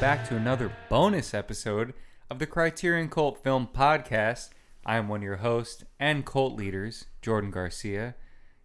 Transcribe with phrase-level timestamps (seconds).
[0.00, 1.92] back to another bonus episode
[2.30, 4.48] of the Criterion Cult Film Podcast.
[4.86, 8.14] I am one of your hosts and cult leaders, Jordan Garcia.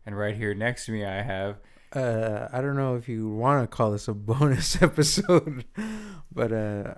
[0.05, 1.57] And right here next to me, I have.
[1.93, 5.65] uh, I don't know if you want to call this a bonus episode,
[6.31, 6.95] but uh,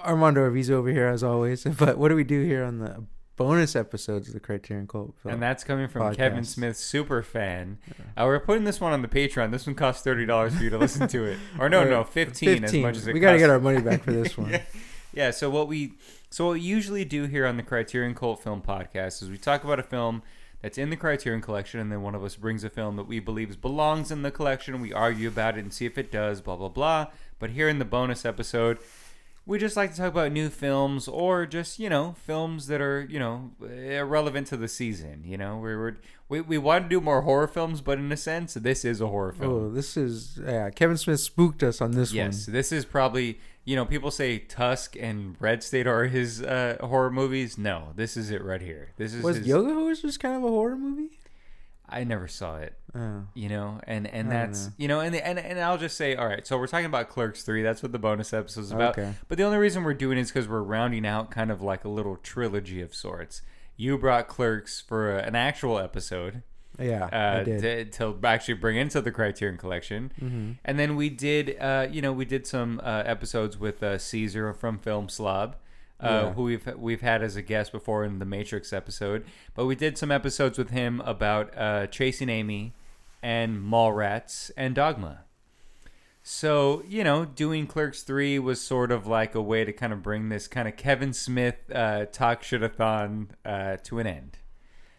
[0.00, 1.64] Armando Arvizo over here as always.
[1.78, 3.04] But what do we do here on the
[3.36, 5.14] bonus episodes of the Criterion Cult?
[5.22, 5.34] Film?
[5.34, 6.16] And that's coming from podcast.
[6.16, 7.78] Kevin Smith, super fan.
[8.16, 9.50] Uh, we're putting this one on the Patreon.
[9.50, 12.64] This one costs thirty dollars for you to listen to it, or no, no, fifteen,
[12.64, 14.50] as much as it we got to get our money back for this one.
[14.50, 14.62] yeah.
[15.12, 15.30] yeah.
[15.30, 15.94] So what we
[16.30, 19.64] so what we usually do here on the Criterion Cult Film Podcast is we talk
[19.64, 20.22] about a film
[20.60, 23.18] that's in the Criterion Collection, and then one of us brings a film that we
[23.18, 24.80] believe belongs in the collection.
[24.80, 26.40] We argue about it and see if it does.
[26.40, 27.06] Blah blah blah.
[27.38, 28.78] But here in the bonus episode.
[29.44, 33.06] We just like to talk about new films or just, you know, films that are,
[33.10, 35.22] you know, irrelevant to the season.
[35.24, 35.96] You know, we we're,
[36.28, 39.08] we we want to do more horror films, but in a sense, this is a
[39.08, 39.52] horror film.
[39.52, 40.70] Oh, this is yeah.
[40.70, 42.16] Kevin Smith spooked us on this one.
[42.16, 46.76] Yes, this is probably you know people say Tusk and Red State are his uh,
[46.80, 47.58] horror movies.
[47.58, 48.92] No, this is it right here.
[48.96, 51.18] This is Was his, Yoga Hosers kind of a horror movie?
[51.92, 52.74] I never saw it.
[52.94, 53.24] Oh.
[53.34, 54.72] You know, and and that's know.
[54.76, 56.46] you know, and, and and I'll just say, all right.
[56.46, 57.62] So we're talking about Clerks three.
[57.62, 58.98] That's what the bonus episode is about.
[58.98, 59.14] Okay.
[59.28, 61.84] But the only reason we're doing it is because we're rounding out kind of like
[61.84, 63.42] a little trilogy of sorts.
[63.76, 66.42] You brought Clerks for a, an actual episode.
[66.78, 67.92] Yeah, uh, I did.
[67.92, 70.12] to, to actually bring into the Criterion Collection.
[70.20, 70.52] Mm-hmm.
[70.64, 74.54] And then we did, uh, you know, we did some uh, episodes with uh, Caesar
[74.54, 75.56] from Film Slob,
[76.02, 76.32] uh, Yeah.
[76.32, 79.24] who we've we've had as a guest before in the Matrix episode.
[79.54, 82.72] But we did some episodes with him about uh, Chasing Amy
[83.22, 85.20] and Mallrats and Dogma.
[86.22, 90.02] So you know, doing Clerks three was sort of like a way to kind of
[90.02, 94.38] bring this kind of Kevin Smith uh, talk shit-a-thon uh, to an end.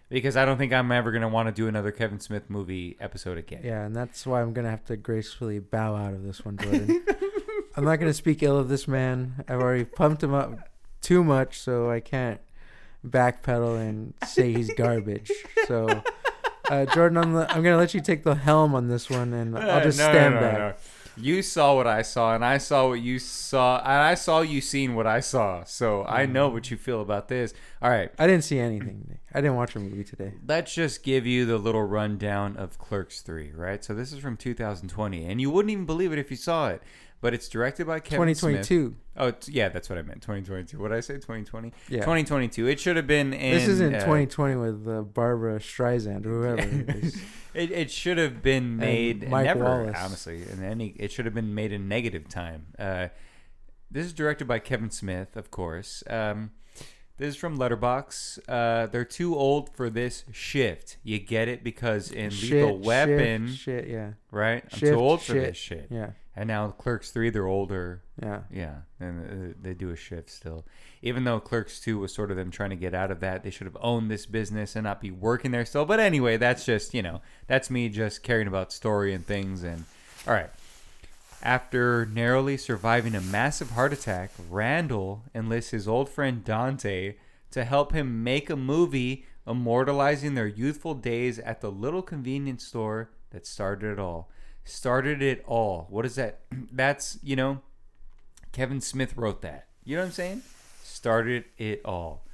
[0.09, 3.37] Because I don't think I'm ever gonna want to do another Kevin Smith movie episode
[3.37, 3.61] again.
[3.63, 7.03] Yeah, and that's why I'm gonna have to gracefully bow out of this one, Jordan.
[7.75, 9.43] I'm not gonna speak ill of this man.
[9.47, 10.69] I've already pumped him up
[11.03, 12.41] too much, so I can't
[13.05, 15.31] backpedal and say he's garbage.
[15.67, 16.01] So,
[16.69, 19.81] uh, Jordan, I'm, I'm gonna let you take the helm on this one, and I'll
[19.81, 20.57] just Uh, No, no, stand no, back.
[20.57, 20.73] no.
[21.15, 24.61] You saw what I saw, and I saw what you saw, and I saw you
[24.61, 25.63] seeing what I saw.
[25.63, 26.53] So I know Mm-hmm.
[26.55, 27.53] what you feel about this.
[27.83, 29.19] All right, I didn't see anything.
[29.31, 30.33] I didn't watch a movie today.
[30.47, 33.83] let's just give you the little rundown of Clerks 3, right?
[33.83, 36.81] So this is from 2020, and you wouldn't even believe it if you saw it.
[37.23, 38.67] But it's directed by Kevin Smith.
[38.67, 38.95] 2022.
[39.15, 40.21] Oh, it's, yeah, that's what I meant.
[40.21, 40.77] 2022.
[40.77, 41.13] What did I say?
[41.13, 41.71] 2020?
[41.87, 41.99] Yeah.
[42.01, 42.67] 2022.
[42.67, 43.53] It should have been in.
[43.53, 46.61] this isn't uh, 2020 with uh, Barbra Streisand or whoever.
[46.61, 47.21] it is.
[47.53, 49.95] It, it should have been made Mike never Wallace.
[49.95, 52.65] honestly in any it should have been made in negative time.
[52.79, 53.09] Uh,
[53.91, 56.03] this is directed by Kevin Smith, of course.
[56.09, 56.49] Um,
[57.17, 58.39] this is from Letterboxd.
[58.49, 60.97] Uh, they're too old for this shift.
[61.03, 64.13] You get it because in Lethal Weapon, Shit, shit, yeah.
[64.31, 64.63] right?
[64.63, 65.43] I'm Shift, too old for shit.
[65.43, 65.87] this shit.
[65.91, 66.09] Yeah.
[66.35, 68.01] And now Clerks three, they're older.
[68.21, 68.41] Yeah.
[68.51, 70.65] Yeah, and uh, they do a shift still.
[71.01, 73.49] Even though Clerks 2 was sort of them trying to get out of that, they
[73.49, 75.85] should have owned this business and not be working there still.
[75.85, 79.63] But anyway, that's just, you know, that's me just caring about story and things.
[79.63, 79.83] And
[80.25, 80.49] all right.
[81.41, 87.15] After narrowly surviving a massive heart attack, Randall enlists his old friend Dante
[87.51, 93.09] to help him make a movie immortalizing their youthful days at the little convenience store
[93.31, 94.29] that started it all.
[94.65, 95.87] Started it all.
[95.89, 96.41] What is that?
[96.71, 97.61] That's, you know,
[98.51, 99.67] Kevin Smith wrote that.
[99.83, 100.41] You know what I'm saying?
[100.83, 102.25] Started it all.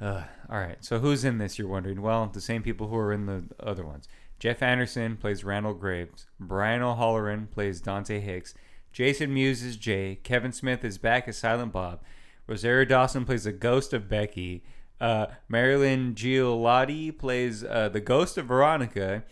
[0.00, 0.84] Uh, all right.
[0.84, 1.58] So who's in this?
[1.58, 2.02] You're wondering.
[2.02, 4.08] Well, the same people who are in the other ones.
[4.38, 6.26] Jeff Anderson plays Randall Graves.
[6.40, 8.54] Brian O'Halloran plays Dante Hicks.
[8.92, 10.18] Jason Mewes is Jay.
[10.22, 12.02] Kevin Smith is back as Silent Bob.
[12.48, 14.64] Rosario Dawson plays the ghost of Becky.
[15.00, 19.22] Uh, Marilyn Ghigliotti plays uh, the ghost of Veronica.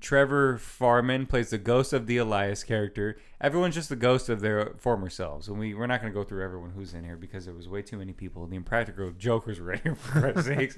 [0.00, 3.16] Trevor Fehrman plays the ghost of the Elias character.
[3.40, 5.48] Everyone's just the ghost of their former selves.
[5.48, 7.68] And we, we're not going to go through everyone who's in here because there was
[7.68, 8.46] way too many people.
[8.46, 10.76] The Impractical Jokers were in here, for Christ's sakes.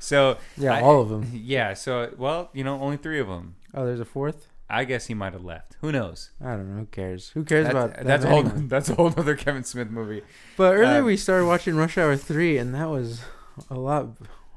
[0.00, 1.30] So, Yeah, I- all of them.
[1.32, 3.54] Yeah, so, well, you know, only three of them.
[3.74, 4.48] Oh, there's a fourth?
[4.68, 5.76] I guess he might have left.
[5.82, 6.30] Who knows?
[6.40, 6.80] I don't know.
[6.80, 7.28] Who cares?
[7.30, 8.62] Who cares That's, about that that's a whole anyway?
[8.68, 10.22] that's a whole other Kevin Smith movie.
[10.56, 13.20] But earlier uh, we started watching Rush Hour 3, and that was
[13.68, 14.08] a lot.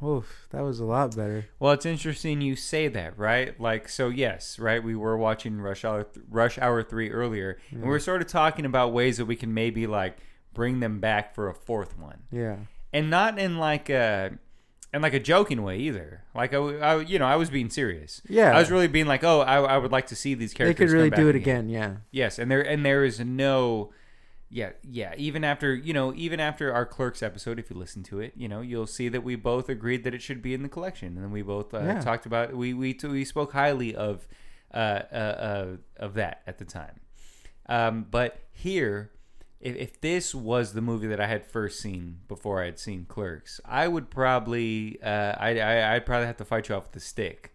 [0.05, 1.45] Oof, that was a lot better.
[1.59, 3.59] Well, it's interesting you say that, right?
[3.59, 4.83] Like, so yes, right?
[4.83, 8.27] We were watching Rush Hour, th- Rush Hour three earlier, and we were sort of
[8.27, 10.17] talking about ways that we can maybe like
[10.53, 12.57] bring them back for a fourth one, Yeah.
[12.93, 14.37] and not in like a,
[14.93, 16.23] in like a joking way either.
[16.33, 18.21] Like I, you know, I was being serious.
[18.29, 18.55] Yeah.
[18.55, 20.77] I was really being like, oh, I, I would like to see these characters.
[20.79, 21.67] They could really do it again.
[21.67, 21.95] Yeah.
[22.11, 23.91] Yes, and there and there is no
[24.49, 25.13] yeah, yeah.
[25.17, 28.47] Even after you know, even after our Clerks episode, if you listen to it, you
[28.47, 31.17] know, you'll see that we both agreed that it should be in the collection, and
[31.23, 32.01] then we both uh, Yeah.
[32.01, 34.27] talked about we we we spoke highly of
[34.73, 36.99] uh, uh, uh, of that at the time.
[37.67, 39.11] Um, but here,
[39.59, 43.05] if, if this was the movie that I had first seen before I had seen
[43.05, 46.95] Clerks, I would probably uh, I, I I'd probably have to fight you off with
[47.01, 47.53] a stick,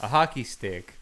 [0.00, 0.94] a hockey stick.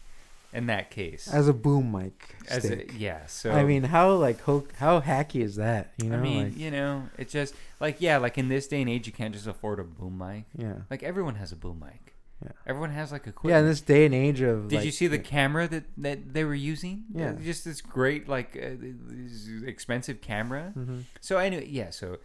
[0.51, 3.27] In that case, As a boom mic As a- yeah.
[3.27, 5.93] So I mean, how like ho- how hacky is that?
[6.01, 8.81] You know, I mean, like, you know, it's just like yeah, like in this day
[8.81, 10.45] and age, you can't just afford a boom mic.
[10.57, 12.15] yeah, Like everyone has a boom mic.
[12.43, 12.51] Yeah.
[12.65, 13.33] Everyone has like a.
[13.43, 13.59] yeah.
[13.59, 16.43] In this day and age of, Did like, you see the camera that that they
[16.45, 17.03] were using?
[17.13, 17.33] Yeah.
[17.33, 20.73] Just this great like uh, expensive camera.
[20.75, 21.03] Mhm.
[21.21, 21.89] So anyway, yeah.
[21.91, 22.17] So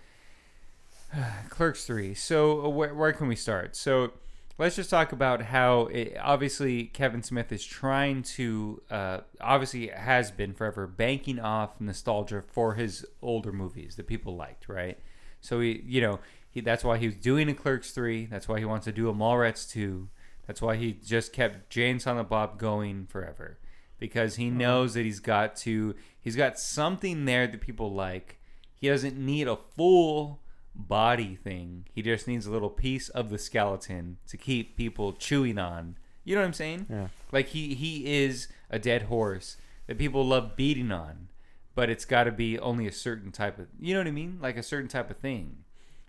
[1.50, 2.14] Clerks three.
[2.14, 3.76] So uh, where, where can we start?
[3.76, 4.12] So
[4.58, 10.30] let's just talk about how it, obviously Kevin Smith is trying to uh, obviously has
[10.30, 14.98] been forever banking off nostalgia for his older movies that people liked, right?
[15.40, 16.20] So he, you know,
[16.50, 18.26] he that's why he was doing a Clerks three.
[18.26, 20.08] That's why he wants to do a Mallrats two.
[20.46, 23.58] That's why he just kept Jay and Silent Bob going forever
[23.98, 28.38] because he knows that he's got to he's got something there that people like.
[28.72, 30.40] He doesn't need a full
[30.74, 31.86] body thing.
[31.92, 35.96] He just needs a little piece of the skeleton to keep people chewing on.
[36.24, 36.86] You know what I'm saying?
[36.90, 37.08] Yeah.
[37.32, 39.56] Like he he is a dead horse
[39.86, 41.28] that people love beating on,
[41.74, 43.68] but it's got to be only a certain type of.
[43.78, 44.38] You know what I mean?
[44.40, 45.64] Like a certain type of thing.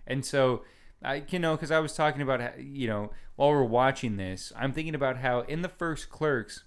[0.06, 0.62] And so
[1.02, 4.52] I you know because I was talking about how, you know while we're watching this,
[4.56, 6.64] I'm thinking about how in the first Clerks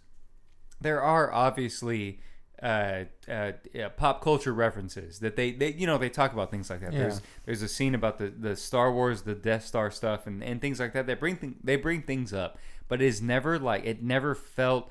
[0.79, 2.19] there are obviously
[2.61, 6.69] uh, uh, yeah, pop culture references that they, they you know they talk about things
[6.69, 6.93] like that.
[6.93, 6.99] Yeah.
[6.99, 10.59] There's there's a scene about the, the Star Wars, the Death Star stuff, and, and
[10.61, 11.07] things like that.
[11.07, 12.57] They bring th- they bring things up,
[12.87, 14.89] but it is never like it never felt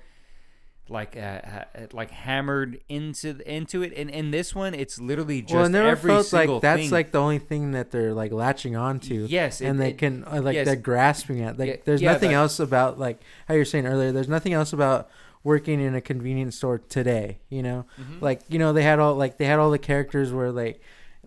[0.91, 3.93] like uh, uh, like hammered into into it.
[3.95, 6.81] And in this one, it's literally just well, it never every felt single like that's
[6.83, 6.91] thing.
[6.91, 9.27] like the only thing that they're like latching onto.
[9.29, 10.67] Yes, it- and they it- can uh, like yes.
[10.67, 11.59] they're grasping at.
[11.59, 14.13] Like, Yeah, there's nothing else about like how you're saying earlier.
[14.13, 15.11] There's nothing else about
[15.49, 17.39] working in a convenience store today.
[17.49, 18.21] You know, Mhm.
[18.21, 20.81] like you know they had all like they had all the characters where like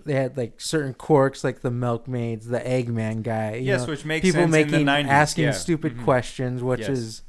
[0.05, 3.55] they had like certain quirks like the milkmaids, the Eggman guy.
[3.55, 5.09] You yes, know, which makes people making in the 90s.
[5.11, 5.51] asking yeah.
[5.51, 6.03] stupid Mhm.
[6.03, 6.89] questions, which Yes.
[6.89, 7.21] is.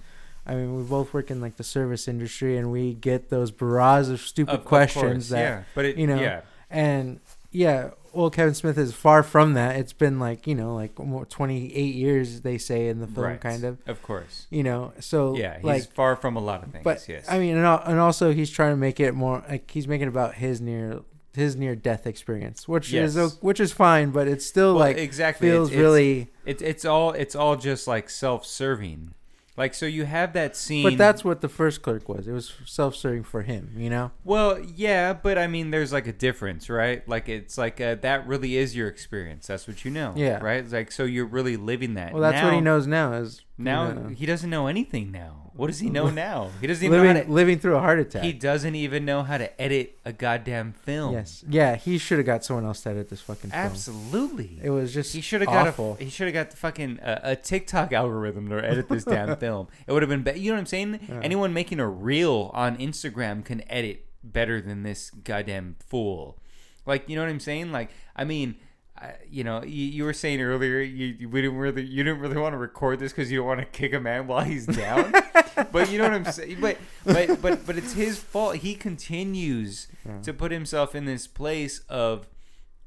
[0.46, 4.08] I mean, we both work in like the service industry, and we get those barrages
[4.10, 6.40] of stupid Of- of questions course, that yeah, but it, you know, yeah,
[6.70, 7.20] and
[7.52, 9.76] yeah, well, Kevin Smith is far from that.
[9.76, 13.64] It's been like you know, like 28 years they say in the film, right, kind
[13.64, 13.78] of.
[13.86, 14.46] of course.
[14.50, 16.84] You know, so Yeah, he's like, far from a lot of things.
[16.84, 19.88] but yes, I mean, and, and also he's trying to make it more like he's
[19.88, 21.00] making it about his near
[21.34, 23.16] his near death experience, which is Yes.
[23.16, 26.30] o- which is fine, but it's still Well, like exactly feels it's, it's- really.
[26.44, 29.14] It's it's all it's all just like self-serving.
[29.56, 32.26] Like so you have that scene But that's what the first clerk was.
[32.26, 34.10] It was self-serving for him, you know.
[34.25, 37.06] Well, yeah, but I mean there's like a difference, right?
[37.06, 39.46] Like it's like uh, that really is your experience.
[39.46, 40.14] That's what you know.
[40.16, 40.38] Yeah.
[40.43, 40.64] Right?
[40.64, 42.12] It's like so you're really living that.
[42.12, 43.12] Well, that's what he Now- knows now.
[43.12, 45.50] Is Now know, he doesn't know anything now.
[45.54, 46.50] What does he know now?
[46.60, 48.22] He doesn't even know living how to living through a heart attack.
[48.22, 51.12] He doesn't even know how to edit a goddamn film.
[51.12, 53.62] yes, yeah, he should have got someone else to edit this fucking film.
[53.62, 54.58] Absolutely.
[54.62, 57.20] It was just He should have got a he should have got the fucking uh,
[57.22, 59.68] a TikTok algorithm to edit this damn film.
[59.86, 60.38] It would have been better.
[60.38, 61.00] You know what I'm saying?
[61.06, 61.20] Yeah.
[61.22, 66.38] Anyone making a reel on Instagram can edit better than this goddamn fool.
[66.86, 67.72] Like, you know what I'm saying?
[67.72, 68.56] Like, I mean,
[69.02, 72.20] I, you know, you, you were saying earlier you, you we didn't really you didn't
[72.20, 74.64] really want to record this because you don't want to kick a man while he's
[74.66, 75.12] down.
[75.72, 76.58] but you know what I'm saying?
[76.60, 78.56] But but but but it's his fault.
[78.56, 80.20] He continues Yeah.
[80.22, 82.28] to put himself in this place of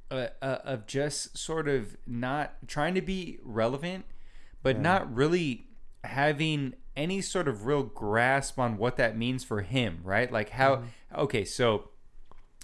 [0.09, 4.05] uh, uh, of just sort of not trying to be relevant,
[4.63, 4.81] but Yeah.
[4.83, 5.67] not really
[6.03, 10.31] having any sort of real grasp on what that means for him, right?
[10.31, 11.19] Like how Mm-hmm.
[11.23, 11.89] okay, so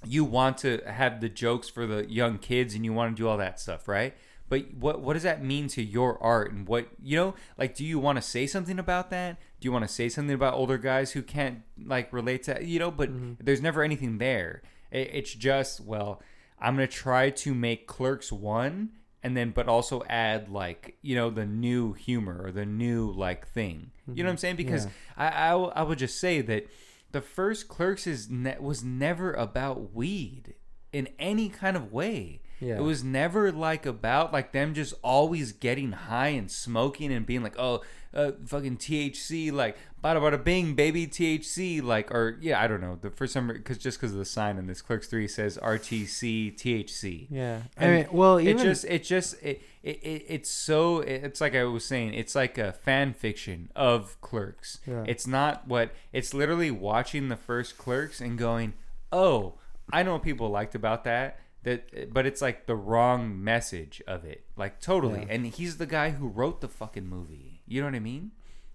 [0.05, 3.27] you want to have the jokes for the young kids and you want to do
[3.27, 4.15] all that stuff, right?
[4.49, 7.35] But what what does that mean to your art and what you know?
[7.57, 9.37] Like, do you want to say something about that?
[9.61, 12.79] Do you want to say something about older guys who can't like relate to you
[12.79, 12.91] know?
[12.91, 13.33] But Mm-hmm.
[13.45, 14.61] there's never anything there.
[14.91, 16.21] It, it's just well,
[16.59, 18.89] I'm gonna try to make Clerks one,
[19.23, 23.47] and then but also add like you know the new humor or the new like
[23.47, 23.91] thing.
[24.13, 24.57] You know what I'm saying?
[24.57, 26.65] Because I, I I would just say that
[27.11, 30.55] the first Clerks is ne- was never about weed
[30.91, 32.41] in any kind of way.
[32.59, 32.77] Yeah.
[32.77, 37.41] It was never like about like them just always getting high and smoking and being
[37.41, 37.81] like, oh,
[38.13, 42.97] uh, fucking THC, like bada bada bing, baby THC, like or yeah, I don't know.
[43.01, 46.55] The for some because just because of the sign in this Clerks three says RTC
[46.55, 47.27] THC.
[47.29, 51.41] Yeah, I And mean, well, it just it just it, it, it it's so it's
[51.41, 54.79] like I was saying it's like a fan fiction of Clerks.
[54.85, 55.03] Yeah.
[55.07, 58.73] It's not what it's literally watching the first Clerks and going,
[59.11, 59.55] "Oh,
[59.91, 61.39] I know what people liked about that.
[61.63, 65.21] That, but it's like the wrong message of it, like totally.
[65.21, 65.33] Yeah.
[65.33, 67.61] And he's the guy who wrote the fucking movie.
[67.67, 68.31] You know what I mean?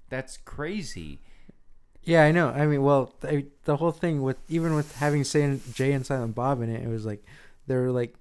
[0.09, 1.21] That's crazy.
[2.05, 2.51] Yeah, I know.
[2.51, 6.63] I mean, well, th- the whole thing with even with having Jay and Silent Bob
[6.63, 7.25] in it, it was like
[7.67, 8.15] they were like,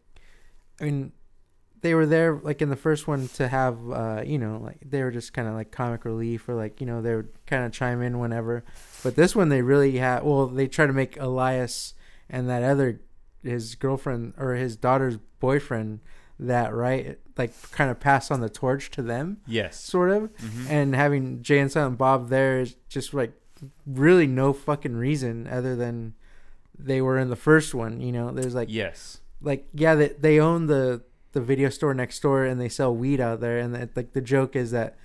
[0.82, 1.12] I mean,
[1.82, 5.04] they were there like in the first one to have, uh, you know, like they
[5.04, 7.72] were just kind of like comic relief or like you know they would kind of
[7.72, 8.64] chime in whenever.
[9.04, 10.24] But this one they really had.
[10.24, 11.94] Well, they try to make Elias
[12.30, 13.02] and that other
[13.44, 16.00] his girlfriend or his daughter's boyfriend
[16.40, 19.80] that right like kind of pass on the torch to them Yes.
[19.80, 20.70] sort of Mhm.
[20.70, 23.32] and having Jay and Silent Bob there is just like
[23.86, 26.14] really no fucking reason other than
[26.78, 28.02] they were in the first one.
[28.02, 29.22] You know, there's like yes.
[29.42, 31.04] like yeah, they they own the
[31.36, 34.22] the video store next door and they sell weed out there, and that, like the
[34.22, 34.98] joke is that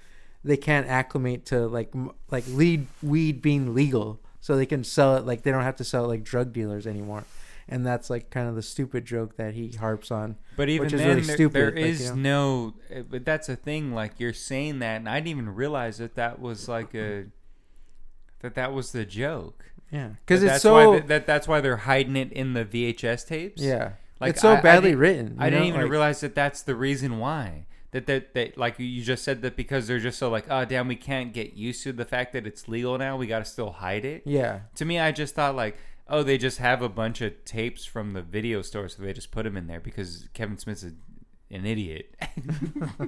[0.42, 5.16] they can't acclimate to like m- like lead weed being legal, so they can sell
[5.16, 7.24] it like they don't have to sell it like drug dealers anymore.
[7.68, 10.36] And that's like kind of the stupid joke that he harps on.
[10.56, 12.74] But even Which is then, really there, stupid, there like, is you no.
[12.94, 13.92] uh, But that's a thing.
[13.94, 17.26] Like you're saying that, and I didn't even realize that that was like a.
[18.40, 19.66] That that was the joke.
[19.92, 23.26] Yeah, because it's so why th- that that's why they're hiding it in the VHS
[23.26, 23.60] tapes.
[23.60, 25.36] yeah, Like, it's so I- I badly didn't- written.
[25.38, 27.66] I you didn't even Like- realize that that's the reason why.
[27.92, 30.86] That, that that like you just said that because they're just so like oh damn
[30.86, 33.70] we can't get used to the fact that it's legal now we got to still
[33.72, 34.22] hide it.
[34.24, 35.76] Yeah, To me, I just thought like
[36.08, 39.32] oh they just have a bunch of tapes from the video store so they just
[39.32, 40.92] put them in there because Kevin Smith's a,
[41.52, 42.14] an idiot.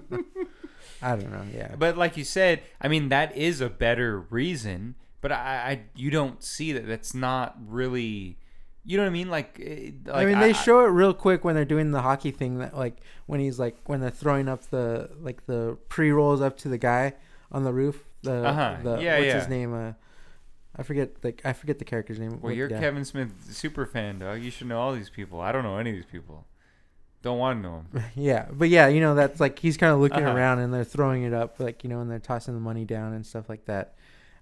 [1.00, 1.44] I don't know.
[1.54, 4.96] Yeah, But like you said, I mean that is a better reason.
[5.20, 6.86] But I, I you don't see that.
[6.88, 8.36] That's not really.
[8.84, 9.30] You know what I mean?
[9.30, 9.58] Like,
[10.06, 12.58] like I mean, they show it real quick when they're doing the hockey thing.
[12.58, 12.96] That like
[13.26, 16.78] when he's like when they're throwing up the like the pre rolls up to the
[16.78, 17.14] guy
[17.52, 18.04] on the roof.
[18.22, 18.76] The, Uh-huh.
[18.82, 19.34] the Yeah, what's yeah.
[19.38, 19.72] his name?
[19.74, 19.92] Uh,
[20.76, 22.40] I forget like I forget the character's name.
[22.40, 22.68] Well, you're.
[22.68, 24.40] Kevin Smith super fan, dog.
[24.42, 25.40] You should know all these people.
[25.40, 26.46] I don't know any of these people.
[27.22, 28.04] Don't want to know them.
[28.16, 30.36] Yeah, but yeah, you know that's like he's kind of looking Uh-huh.
[30.36, 33.12] around and they're throwing it up, like you know, and they're tossing the money down
[33.12, 33.94] and stuff like that.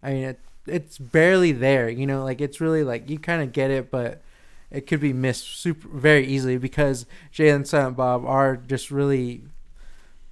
[0.03, 3.53] I mean, it, it's barely there, you know, like it's really like you kind of
[3.53, 4.23] get it, but
[4.71, 9.45] it could be missed super very easily because Jay and Silent Bob are just really.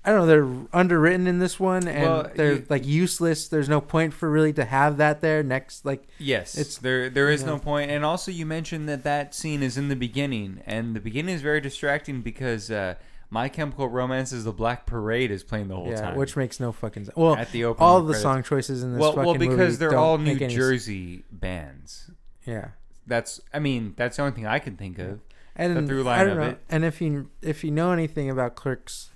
[0.04, 0.26] I don't know.
[0.26, 3.48] They're underwritten in this one, and Well, they're you- like useless.
[3.48, 5.84] There's no point for really to have that there next.
[5.84, 7.10] Like, Yes, It's- there.
[7.10, 7.90] There is you no point.
[7.90, 11.42] And also, you mentioned that that scene is in the beginning, and the beginning is
[11.42, 12.94] very distracting because uh,
[13.28, 16.16] My Chemical Romance is the Black Parade is playing the whole yeah, time.
[16.16, 17.16] which makes no fucking sense.
[17.16, 18.22] Well, at the opening all the credits.
[18.22, 20.56] song choices in this Well, fucking well, because movie they're all New make any s-
[20.56, 22.10] Jersey bands.
[22.46, 22.68] Yeah.
[23.08, 23.40] That's.
[23.52, 25.20] I mean, that's the only thing I can think of.
[25.56, 26.48] and the through line I don't of know.
[26.50, 26.60] it.
[26.70, 29.10] And if you if you know anything about Clerks,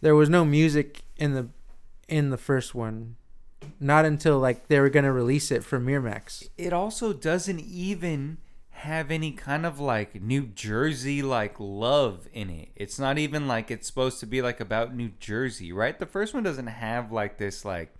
[0.00, 1.48] there was no music in the
[2.08, 3.16] in the first one,
[3.80, 6.48] not until like they were gonna release it for Miramax.
[6.58, 8.38] It also doesn't even
[8.70, 12.68] have any kind of like New Jersey like love in it.
[12.76, 15.98] It's not even like it's supposed to be like about New Jersey, right?
[15.98, 17.94] The first one doesn't have like this like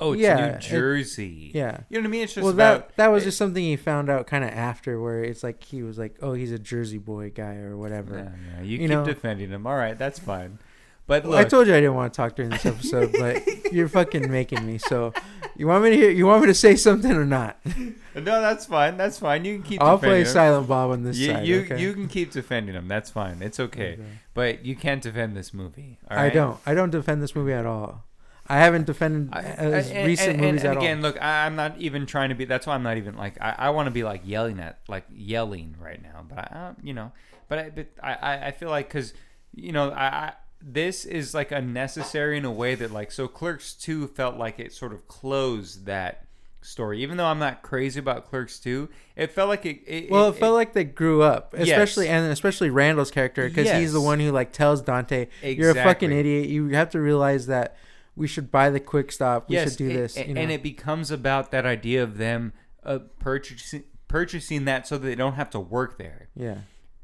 [0.00, 1.50] oh it's Yeah, New it- Jersey.
[1.54, 1.80] Yeah.
[1.88, 2.22] You know what I mean?
[2.24, 4.50] It's just Well, about that that was it- just something he found out kind of
[4.50, 8.16] after, where it's like he was like, oh, he's a Jersey boy guy or whatever.
[8.16, 9.04] Yeah, yeah, you, You keep know.
[9.04, 9.66] defending him.
[9.66, 10.58] All right, that's fine.
[11.06, 13.88] But look, I told you I didn't want to talk during this episode, but you're
[13.88, 14.76] fucking making me.
[14.76, 15.14] So,
[15.56, 16.10] you want me to hear?
[16.10, 17.56] You want me to say something or not?
[18.14, 18.98] no, that's fine.
[18.98, 19.42] That's fine.
[19.46, 19.82] You can keep.
[19.82, 20.26] I'll play him.
[20.26, 21.46] Silent Bob on this You, side.
[21.46, 21.80] you, okay?
[21.80, 22.88] you can keep defending him.
[22.88, 23.40] That's fine.
[23.40, 23.94] It's okay.
[23.94, 24.02] Okay.
[24.34, 25.98] But you can't defend this movie.
[26.10, 26.58] all I don't.
[26.66, 28.04] I don't defend this movie at all.
[28.48, 31.02] I haven't defended I, as and- recent and, movies and, at again, all.
[31.02, 32.44] look, I, I'm not even trying to be.
[32.44, 33.40] That's why I'm not even like.
[33.40, 36.24] I, I want to be like yelling at, like yelling right now.
[36.28, 37.12] But I, you know,
[37.48, 39.12] but I, but I, I- feel like because,
[39.54, 43.74] you know, I, I this is like unnecessary in a way that like so Clerks
[43.74, 46.24] two felt like it sort of closed that
[46.62, 47.02] story.
[47.02, 49.82] Even though I'm not crazy about Clerks two, it felt like it.
[49.86, 51.68] it Well, it felt like they grew up, Yes.
[51.68, 55.74] especially and especially Randall's character because he's the one who like tells Dante, "You're a
[55.74, 56.48] fucking idiot.
[56.48, 57.76] You have to realize that
[58.18, 59.48] we should buy the quick stop.
[59.48, 60.40] We yes, should do it- this." you know?
[60.40, 62.52] and it becomes about that idea of them
[62.84, 66.28] uh, purchasing purchasing that so that they don't have to work there.
[66.34, 66.58] yeah.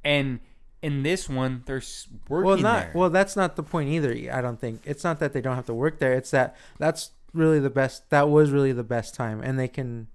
[0.04, 0.40] And
[0.82, 1.82] in this one, they're
[2.28, 2.92] working Well, not there.
[2.94, 3.08] well.
[3.10, 4.12] That's not the point either.
[4.30, 6.12] I don't think it's not that they don't have to work there.
[6.12, 8.10] It's that that's really the best.
[8.10, 10.08] That was really the best time, and they can,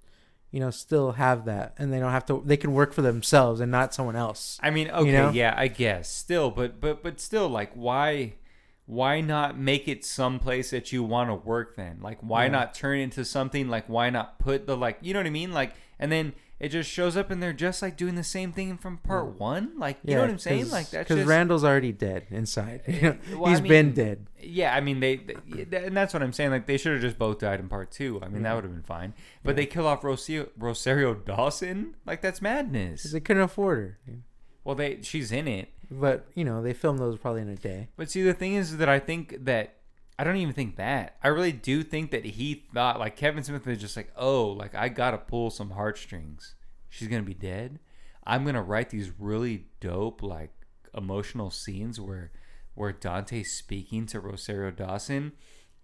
[0.51, 2.44] you know, still have that, and they don't have to.
[2.46, 4.60] They can work for themselves and not someone else.
[4.62, 5.32] I mean, okay, know?
[5.32, 8.34] yeah, I guess still, but but but still, like, why
[8.89, 11.75] why not make it someplace that you want to work?
[11.75, 12.51] Then, like, why Yeah.
[12.51, 13.69] not turn into something?
[13.69, 15.53] Like, why not put the like, you know what I mean?
[15.53, 18.77] Like, and then it just shows up, and they're just like doing the same thing
[18.77, 19.77] from part one.
[19.77, 20.69] Like, you know what I'm saying?
[20.72, 22.81] Like, that's because Randall's already dead inside.
[22.88, 24.25] Know, eh, Well, I He's been dead.
[24.41, 25.17] Yeah, I mean they,
[25.48, 26.50] they- and that's what I'm saying.
[26.51, 28.19] Like they should have just both died in part two.
[28.24, 29.13] I mean that would have been fine.
[29.43, 29.55] But Yeah.
[29.58, 31.96] they kill off Rosario, Rosario Dawson.
[32.05, 33.03] Like that's madness.
[33.12, 34.13] they couldn't afford her.
[34.63, 37.88] Well, they she's in it, but you know they filmed those probably in a day.
[37.96, 39.75] but see, the thing is that I think that
[40.17, 41.15] I don't even think that.
[41.24, 44.75] I really do think that he thought like Kevin Smith was just like, oh, like
[44.75, 46.55] I gotta pull some heartstrings.
[46.89, 47.79] She's gonna be dead.
[48.25, 50.51] I'm gonna write these really dope like
[50.93, 52.31] emotional scenes where
[52.75, 55.34] where Dante's speaking to Rosario Dawson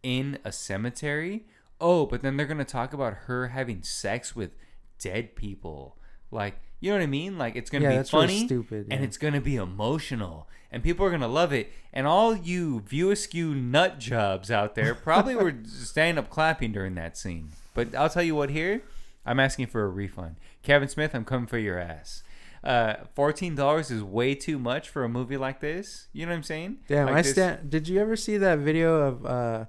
[0.03, 1.45] in a cemetery.
[1.79, 4.51] Oh, but then they're gonna talk about her having sex with
[4.99, 5.97] dead people.
[6.35, 7.37] Like, you know what I mean?
[7.39, 10.47] Like it's gonna Yeah, be that's really funny stupid, and it's gonna be emotional.
[10.71, 11.71] And people are gonna love it.
[11.93, 16.95] And all you view askew nut jobs out there probably were standing up clapping during
[16.95, 17.51] that scene.
[17.73, 18.83] But I'll tell you what here,
[19.25, 20.35] I'm asking for a refund.
[20.63, 22.23] Kevin Smith, I'm coming for your ass.
[22.63, 26.07] Uh, fourteen dollars is way too much for a movie like this.
[26.13, 26.77] You know what I'm saying?
[26.87, 27.69] Damn, Like I this- stand.
[27.69, 29.65] Did you ever see that video of uh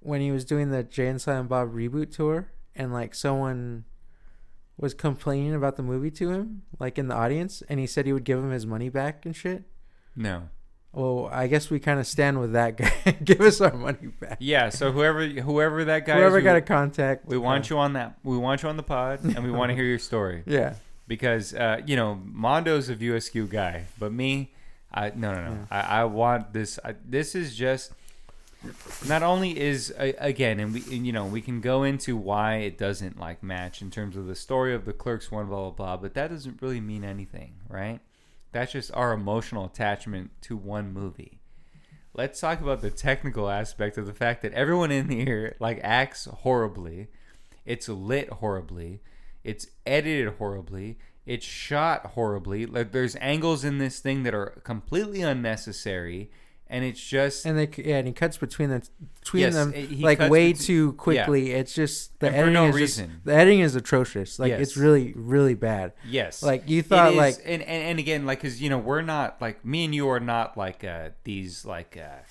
[0.00, 3.84] when he was doing the Jay and Silent Bob reboot tour and like someone
[4.82, 8.12] was complaining about the movie to him, like in the audience, and he said he
[8.12, 9.62] would give him his money back and shit.
[10.16, 10.48] No.
[10.92, 12.92] Well, I guess we kind of stand with that guy.
[13.24, 14.38] give us our money back.
[14.40, 14.70] Yeah.
[14.70, 17.92] So whoever whoever that guy Whoever is, got we, a contact, we want you on
[17.92, 18.18] that.
[18.24, 20.42] We want you on the pod, and we want to hear your story.
[20.46, 20.74] Yeah,
[21.06, 24.52] because uh, you know Mondo's a View Askew guy, but me,
[24.92, 25.66] I no no no.
[25.70, 26.80] I, I want this.
[26.84, 27.92] I, this is just
[29.08, 32.78] not only is again, and we and, you know we can go into why it
[32.78, 35.96] doesn't like match in terms of the story of the Clerks one blah blah blah,
[35.96, 38.00] but that doesn't really mean anything, right?
[38.52, 41.40] That's just our emotional attachment to one movie.
[42.14, 46.26] Let's talk about the technical aspect of the fact that everyone in here like acts
[46.26, 47.08] horribly.
[47.64, 49.00] It's lit horribly.
[49.44, 50.98] It's edited horribly.
[51.24, 52.66] It's shot horribly.
[52.66, 56.30] Like there's angles in this thing that are completely unnecessary,
[56.72, 58.82] and it's just and they yeah, and he cuts between the
[59.20, 61.52] between Yes, them he like way between- too quickly.
[61.52, 64.38] It's just the And for editing no is just- the editing is atrocious.
[64.40, 64.60] Like Yes.
[64.62, 65.92] it's really really bad.
[66.08, 66.42] yes.
[66.42, 69.64] Like you thought like and, and and again like because you know we're not like
[69.64, 72.22] me and you are not like uh these like uh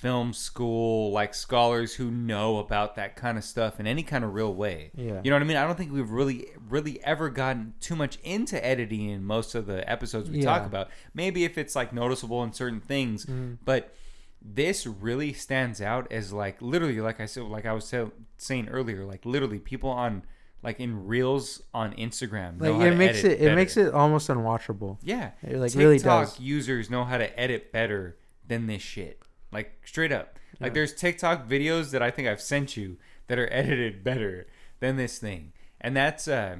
[0.00, 4.32] film school like scholars who know about that kind of stuff in any kind of
[4.32, 5.20] real way Yeah.
[5.24, 8.16] you know what i mean i don't think we've really really ever gotten too much
[8.22, 12.44] into editing in most of the episodes we talk about maybe if it's like noticeable
[12.44, 13.54] in certain things mm-hmm.
[13.64, 13.92] but
[14.40, 18.06] this really stands out as like literally like i said like i was say-
[18.36, 20.22] saying earlier like literally people on
[20.62, 24.28] like in reels on instagram know like it makes edit it it makes it almost
[24.28, 24.98] unwatchable.
[25.02, 26.38] Yeah, It, like, TikTok really does.
[26.40, 29.22] users know how to edit better than this shit.
[29.52, 30.38] Like straight up.
[30.60, 30.74] Like Yeah.
[30.74, 32.96] there's TikTok videos that I think I've sent you
[33.28, 34.46] that are edited better
[34.80, 36.56] than this thing, and that's uh,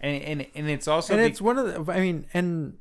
[0.00, 2.78] and and and it's also and be- it's one of the I mean and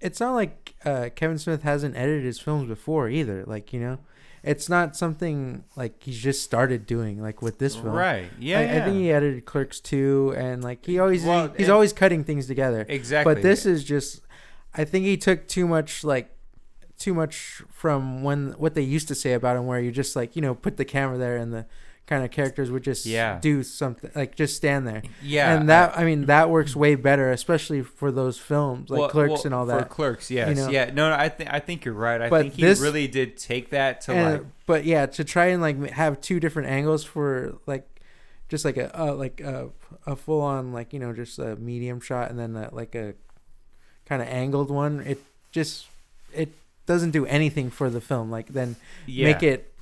[0.00, 3.44] it's not like uh, Kevin Smith hasn't edited his films before either.
[3.46, 3.98] Like you know,
[4.42, 7.94] it's not something like he's just started doing like with this film.
[7.94, 8.28] right.
[8.38, 8.76] Yeah, I, yeah.
[8.76, 12.46] I think he edited Clerks too, and like he always Well, he's always cutting things
[12.46, 12.84] together.
[12.88, 13.32] exactly.
[13.34, 14.20] But this is just,
[14.74, 16.33] I think he took too much like,
[16.98, 20.36] too much from when what they used to say about him, where you just like
[20.36, 21.66] you know put the camera there and the
[22.06, 23.38] kind of characters would just Yeah.
[23.40, 25.02] do something like just stand there.
[25.22, 29.08] yeah, and that I mean that works way better, especially for those films like well-
[29.08, 29.88] Clerks well, and all For that.
[29.88, 30.68] Clerks, yes, know?
[30.68, 30.86] yeah.
[30.92, 32.20] No, no, I think I think you're right.
[32.20, 35.24] I But think he this- really did take that to And- like but yeah, to
[35.24, 37.88] try and like have two different angles for like
[38.50, 39.70] just like a uh, like a,
[40.06, 43.14] a full on like you know just a medium shot and then a, like a
[44.06, 45.00] kind of angled one.
[45.00, 45.86] It just
[46.34, 46.50] it
[46.86, 48.30] doesn't do anything for the film.
[48.30, 49.26] Like then yeah.
[49.26, 49.72] make it.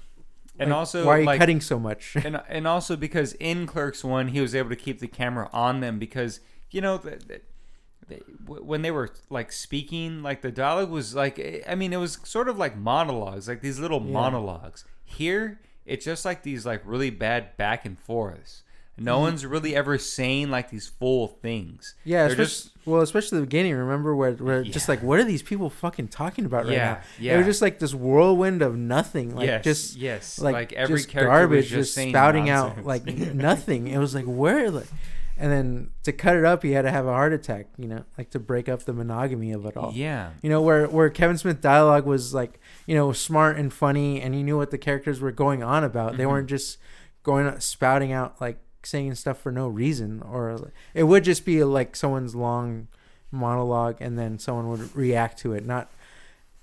[0.59, 2.17] and like, also why are you like, cutting so much?
[2.25, 5.81] and and also because in Clerks one, he was able to keep the camera on
[5.81, 7.41] them because you know the,
[8.09, 11.99] the, when they were like speaking, like the dialogue was like eh, I mean it
[11.99, 14.12] was sort of like monologues, like these little Yeah.
[14.12, 14.85] monologues.
[15.05, 18.62] Here, it's just like these like really bad back and forths.
[18.98, 19.22] No Mm-hmm.
[19.22, 21.94] one's really ever saying like these full things.
[22.05, 23.74] yeah, They're especially, well, especially the beginning.
[23.74, 27.00] Remember where where just like what are these people fucking talking about right Yeah, now?
[27.18, 27.35] yeah.
[27.35, 29.35] It was just like this whirlwind of nothing.
[29.35, 32.85] Like yes, just yes, like, like, every just character garbage was just, just, spouting out
[32.85, 33.87] like nothing.
[33.88, 34.87] It was like where like,
[35.38, 37.68] and then to cut it up, he had to have a heart attack.
[37.78, 39.92] You know, like to break up the monogamy of it all.
[39.94, 44.20] yeah, You know, where where Kevin Smith dialogue was like you know smart and funny,
[44.20, 46.18] and he knew what the characters were going on about.
[46.18, 46.28] They Mhm.
[46.31, 46.76] weren't just
[47.22, 51.95] going spouting out like saying stuff for no reason, or it would just be like
[51.97, 52.88] someone's long
[53.31, 55.64] monologue, and then someone would react to it.
[55.66, 55.90] Not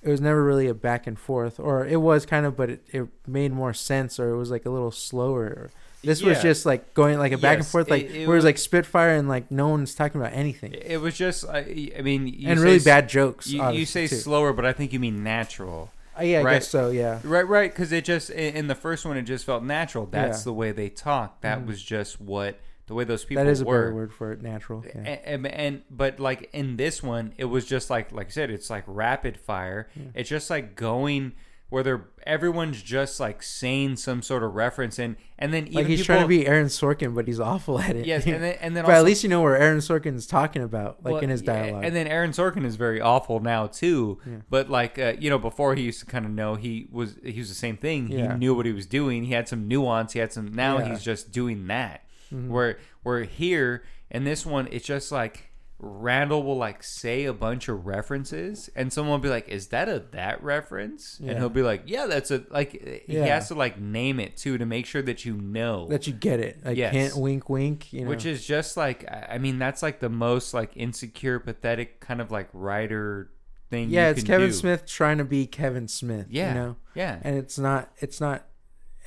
[0.02, 2.84] it was never really a back and forth, or it was kind of, but it,
[2.92, 5.70] it made more sense, or it was like a little slower.
[6.02, 8.38] This was just like going like a back and forth, like it- it where it
[8.38, 11.44] was like Spitfire and like no one's talking about anything, it was just.
[11.46, 13.48] I, I mean, you and say really s- bad jokes.
[13.48, 14.16] You, you say too.
[14.16, 15.92] slower, but I think you mean natural.
[16.20, 16.54] Uh, yeah, I right.
[16.56, 16.90] guess so.
[16.90, 17.20] Yeah.
[17.24, 17.72] Right, right.
[17.72, 20.06] Because it just in in the first one, it just felt natural.
[20.06, 20.44] That's Yeah.
[20.46, 21.42] the way they talk.
[21.42, 21.66] That Mhm.
[21.68, 23.84] was just what the way those people that is a were.
[23.84, 24.42] better word for it.
[24.42, 24.84] Natural.
[24.86, 25.02] Yeah.
[25.02, 28.50] And, and, and- but like in this one, it was just like like I said,
[28.50, 29.88] it's like rapid fire.
[30.16, 31.34] It's just like going
[31.70, 35.88] where they're everyone's just like saying some sort of reference and and then even like
[35.88, 38.06] he's people, trying to be Aaron Sorkin, but he's awful at it.
[38.06, 40.62] yes, and then and then but also, at least you know where Aaron Sorkin's talking
[40.62, 41.84] about, like well, in his dialogue.
[41.86, 44.20] And then Aaron Sorkin is very awful now too.
[44.26, 44.38] Yeah.
[44.50, 47.40] But like uh, you know, before he used to kind of know he was he
[47.40, 48.10] was the same thing.
[48.10, 48.34] Yeah.
[48.34, 49.24] He knew what he was doing.
[49.26, 50.14] He had some nuance.
[50.14, 50.52] He had some.
[50.54, 50.90] Now Yeah.
[50.90, 52.04] he's just doing that.
[52.34, 52.48] Mhm.
[52.50, 55.49] Where where here in this one, it's just like
[55.82, 59.88] Randall will like say a bunch of references, and someone will be like, "Is that
[59.88, 61.32] a that reference?" Yeah.
[61.32, 62.72] And he'll be like, "Yeah, that's a like."
[63.08, 63.26] He Yeah.
[63.28, 66.42] has to like name it too to make sure that you know that you get
[66.42, 66.60] it.
[66.66, 66.94] Like Yes.
[66.94, 67.94] hint, wink, wink.
[67.94, 71.40] You know, which is just like I I mean that's like the most like insecure,
[71.40, 73.32] pathetic kind of like writer
[73.70, 73.90] thing.
[73.90, 74.54] yeah, it's Kevin do.
[74.54, 76.28] Smith trying to be Kevin Smith.
[76.30, 76.50] Yeah.
[76.50, 77.92] you know, Yeah, and it's not.
[78.00, 78.46] It's not.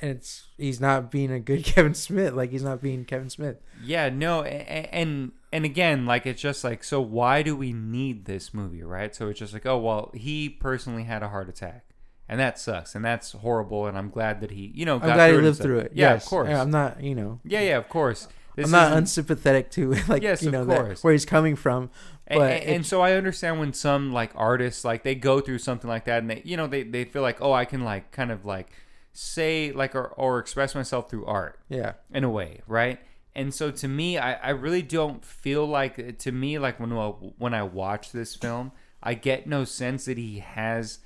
[0.01, 2.33] And it's he's not being a good Kevin Smith.
[2.33, 3.57] Like he's not being Kevin Smith.
[3.83, 6.99] yeah, no, and and again, like it's just like so.
[6.99, 9.15] Why do we need this movie, right?
[9.15, 11.85] So it's just like, oh well, he personally had a heart attack,
[12.27, 13.85] and that sucks, and that's horrible.
[13.85, 15.91] And I'm glad that he, you know, I'm glad he lived through it.
[15.93, 16.23] Yeah, yes.
[16.23, 16.49] of course.
[16.49, 17.03] Yeah, I'm not.
[17.03, 18.27] You know, yeah, yeah, of course.
[18.55, 21.91] This I'm not unsympathetic to like Yes, you know that, where he's coming from.
[22.25, 25.89] And, and, and so I understand when some like artists like they go through something
[25.89, 28.31] like that and they you know they, they feel like oh I can like kind
[28.31, 28.71] of like
[29.11, 32.99] say like or, or express myself through art Yeah, in a way right
[33.35, 37.07] and so to me I, I really don't feel like to me like when I-
[37.37, 40.99] when I watch this film I get no sense that he has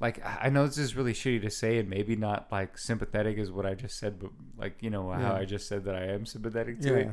[0.00, 3.50] like I know this is really shitty to say and maybe not like sympathetic is
[3.50, 5.34] what I just said but like you know how Yeah.
[5.34, 6.96] I just said that I am sympathetic to yeah.
[6.96, 7.08] it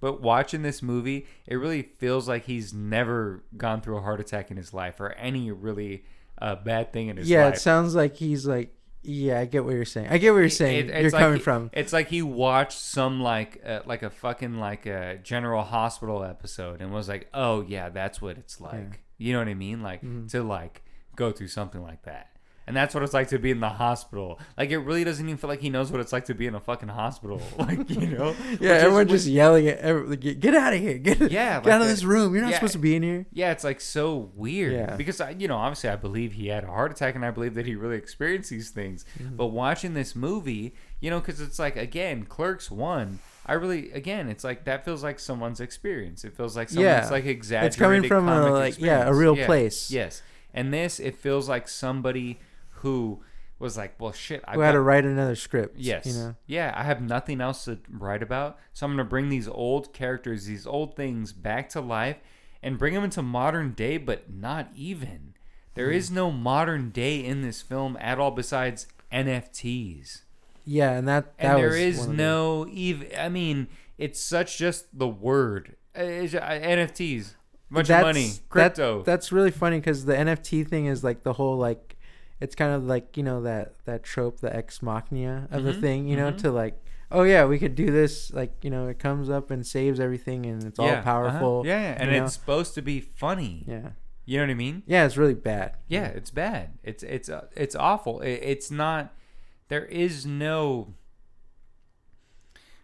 [0.00, 4.50] but watching this movie, it really feels like he's never gone through a heart attack
[4.50, 6.04] in his life or any really
[6.38, 7.52] uh, bad thing in his yeah, life.
[7.52, 8.74] Yeah, it sounds like he's like.
[9.04, 10.08] Yeah, I get what you're saying.
[10.10, 10.88] I get what you're saying.
[10.88, 11.70] It- it's you're like coming he- from.
[11.72, 16.80] It's like he watched some like uh, like a fucking like a General Hospital episode
[16.80, 18.96] and was like, "Oh yeah, that's what it's like." Yeah.
[19.18, 19.82] You know what I mean?
[19.82, 20.30] Like Mhm.
[20.32, 20.82] to like
[21.16, 22.28] go through something like that.
[22.72, 24.40] And that's what it's like to be in the hospital.
[24.56, 26.54] Like it really doesn't even feel like he knows what it's like to be in
[26.54, 27.38] a fucking hospital.
[27.58, 28.34] Like you know?
[28.60, 30.96] Yeah, everyone just yelling at every, get, get out of here.
[30.96, 32.32] Get, Yeah, get like out of this room.
[32.32, 32.56] You're not yeah.
[32.56, 33.26] supposed to be in here.
[33.30, 34.72] Yeah, it's like so weird.
[34.72, 34.96] Yeah.
[34.96, 37.52] Because I, you know, obviously, I believe he had a heart attack, and I believe
[37.56, 39.04] that he really experienced these things.
[39.18, 39.36] Mm-hmm.
[39.36, 43.18] But watching this movie, you know, because it's like again, Clerks one.
[43.44, 46.24] I really, again, it's like that feels like someone's experience.
[46.24, 47.10] It feels like someone's Yeah.
[47.10, 47.66] like exaggerated.
[47.66, 49.44] It's coming from a, like, yeah, a real Yeah.
[49.46, 49.90] place.
[49.90, 50.22] Yes,
[50.54, 52.38] and this it feels like somebody
[52.82, 53.22] who
[53.58, 55.76] was like, well, shit, I had to write another script.
[55.78, 56.04] Yes.
[56.06, 56.34] You know?
[56.46, 58.58] Yeah, I have nothing else to write about.
[58.72, 62.16] So I'm going to bring these old characters, these old things back to life
[62.62, 65.34] and bring them into modern day, but not even.
[65.74, 65.96] There Mm-hmm.
[65.96, 70.22] is no modern day in this film at all besides NFTs.
[70.64, 73.68] Yeah, and that, that And there is no even I mean,
[73.98, 75.76] it's such just the word.
[75.96, 77.34] NFTs.
[77.70, 79.02] Bunch of That's- money, that- crypto.
[79.02, 81.91] that's really funny because the NFT thing is like the whole like,
[82.42, 85.80] it's kind of like you know that that trope, the ex machina of the Mhm,
[85.80, 86.08] thing.
[86.08, 86.38] You know, mhm.
[86.38, 88.32] to like, oh yeah, we could do this.
[88.32, 91.02] Like you know, it comes up and saves everything, and it's all uh-huh.
[91.02, 91.62] powerful.
[91.64, 91.96] Yeah, yeah.
[91.98, 92.24] and know?
[92.24, 93.64] it's supposed to be funny.
[93.68, 93.90] yeah,
[94.24, 94.82] You know what I mean?
[94.86, 95.04] yeah.
[95.06, 95.76] It's really bad.
[95.88, 96.78] Yeah, it's bad.
[96.82, 98.20] It's it's uh, it's awful.
[98.20, 99.12] It, it's not.
[99.68, 100.94] There is no.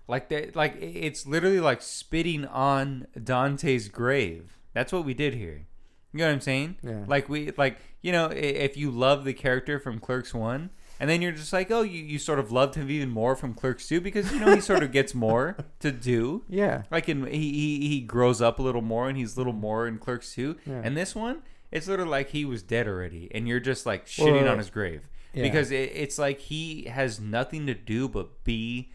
[0.07, 0.57] Like that.
[0.57, 4.57] Like it's literally like spitting on Dante's grave.
[4.73, 5.67] That's what we did here.
[6.13, 6.77] You know what I'm saying?
[6.83, 7.05] Yeah.
[7.07, 10.71] Like we like you know if you love the character from Clerks one.
[11.01, 13.55] And then you're just like, oh, you, you sort of loved him even more from
[13.55, 16.43] Clerks 2 because, you know, he sort of gets more to do.
[16.49, 16.83] Yeah.
[16.91, 19.87] Like in he, he he grows up a little more and he's a little more
[19.87, 20.57] in Clerks 2.
[20.67, 20.81] Yeah.
[20.83, 24.43] And this one, it's literally like he was dead already, and you're just like shitting
[24.43, 25.45] Well, on his grave yeah.
[25.45, 28.91] because it, it's like he has nothing to do but be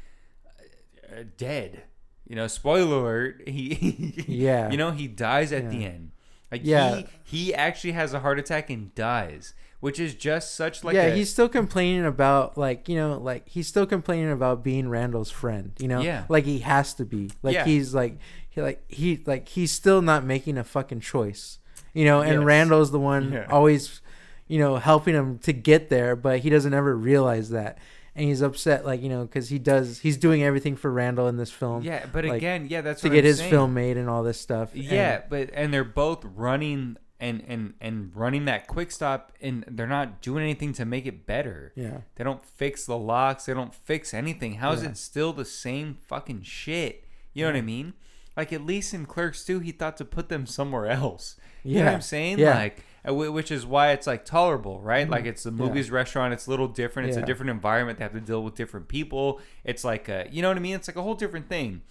[1.10, 1.84] uh, dead.
[2.28, 3.48] You know, spoiler alert.
[3.48, 4.70] He Yeah.
[4.72, 6.12] You know, he dies at the end.
[6.54, 6.96] Like Yeah.
[6.96, 7.06] he
[7.48, 11.16] he actually has a heart attack and dies, which is just such like yeah, a,
[11.16, 15.72] he's still complaining about like you know like he's still complaining about being Randall's friend.
[15.80, 16.24] You know, Yeah.
[16.30, 17.32] like he has to be.
[17.42, 17.66] Like Yeah.
[17.66, 18.18] he's like
[18.50, 21.60] he like he like he's still not making a fucking choice.
[21.94, 22.46] You know, and Yes.
[22.46, 23.48] Randall's the one Yeah.
[23.50, 24.02] always,
[24.48, 27.78] you know, helping him to get there, but he doesn't ever realize that,
[28.15, 31.38] and he's upset like you know because he does he's doing everything for Randall in
[31.38, 31.84] this film.
[31.84, 33.49] yeah, but like, again, yeah, that's To get I'm his saying.
[33.52, 34.73] film made and all this stuff.
[34.73, 39.63] And- Yeah, but and they're both running and and and running that quick stop, and
[39.67, 41.71] they're not doing anything to make it better.
[41.76, 43.45] yeah, They don't fix the locks.
[43.45, 44.56] They don't fix anything.
[44.56, 44.89] How is Yeah.
[44.89, 47.06] it still the same fucking shit?
[47.34, 47.93] You know what I mean?
[48.36, 51.38] Like at least in Clerks 2, he thought to put them somewhere else.
[51.63, 51.95] You know what Yeah.
[51.95, 52.39] I'm saying?
[52.39, 52.56] Yeah.
[52.56, 55.08] Like, which is why it's like tolerable, right?
[55.08, 55.12] Mhm.
[55.12, 55.58] Like it's the Yeah.
[55.66, 56.34] Mooby's restaurant.
[56.34, 57.10] It's a little different.
[57.10, 57.24] It's Yeah.
[57.24, 58.00] a different environment.
[58.00, 59.42] They have to deal with different people.
[59.66, 60.76] It's like a, you know what I mean?
[60.76, 61.82] It's like a whole different thing.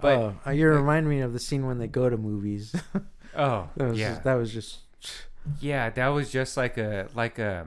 [0.00, 2.74] But oh, uh, you remind me of the scene when they go to Mooby's.
[3.36, 4.78] oh that was yeah, just, that was just
[5.60, 7.66] yeah, that was just like a like a.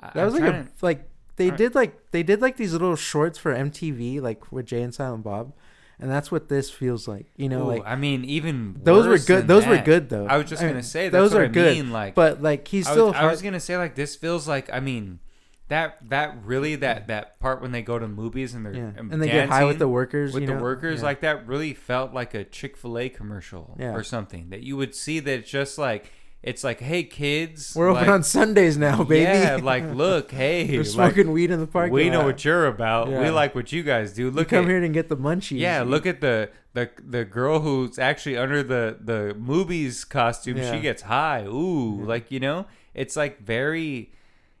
[0.00, 2.72] I- that was I'm like a to- like they did like they did like these
[2.72, 5.52] little shorts for MTV like with Jay and Silent Bob,
[5.98, 7.26] and that's what this feels like.
[7.36, 9.48] You know, Ooh, like I mean, even those were good.
[9.48, 10.26] Those were good though.
[10.26, 11.76] I was just I gonna say that's those are I good.
[11.76, 11.90] mean.
[11.90, 14.68] Like, but like he's I still was, I was gonna say like this feels like
[14.72, 15.20] I mean,
[15.68, 19.10] that that really that that part when they go to Mooby's and they're yeah, um,
[19.10, 20.32] and they get high with the workers.
[20.34, 21.06] with you the workers Yeah.
[21.06, 23.94] like that really felt like a Chick Fil A commercial Yeah.
[23.94, 27.88] or something that you would see that it's just like it's like hey kids we're
[27.88, 29.22] open on Sundays now, baby.
[29.22, 31.90] yeah like look hey We're like, smoking weed in the park.
[31.90, 34.68] we know what you're about we like what you guys do You look come at
[34.70, 35.58] here and get the munchies.
[35.58, 40.58] yeah, look at the the the girl who's actually under the the Mooby's costume.
[40.58, 40.72] Yeah.
[40.74, 41.44] She gets high.
[41.46, 42.06] Ooh, Yeah.
[42.06, 44.12] like you know, it's like very,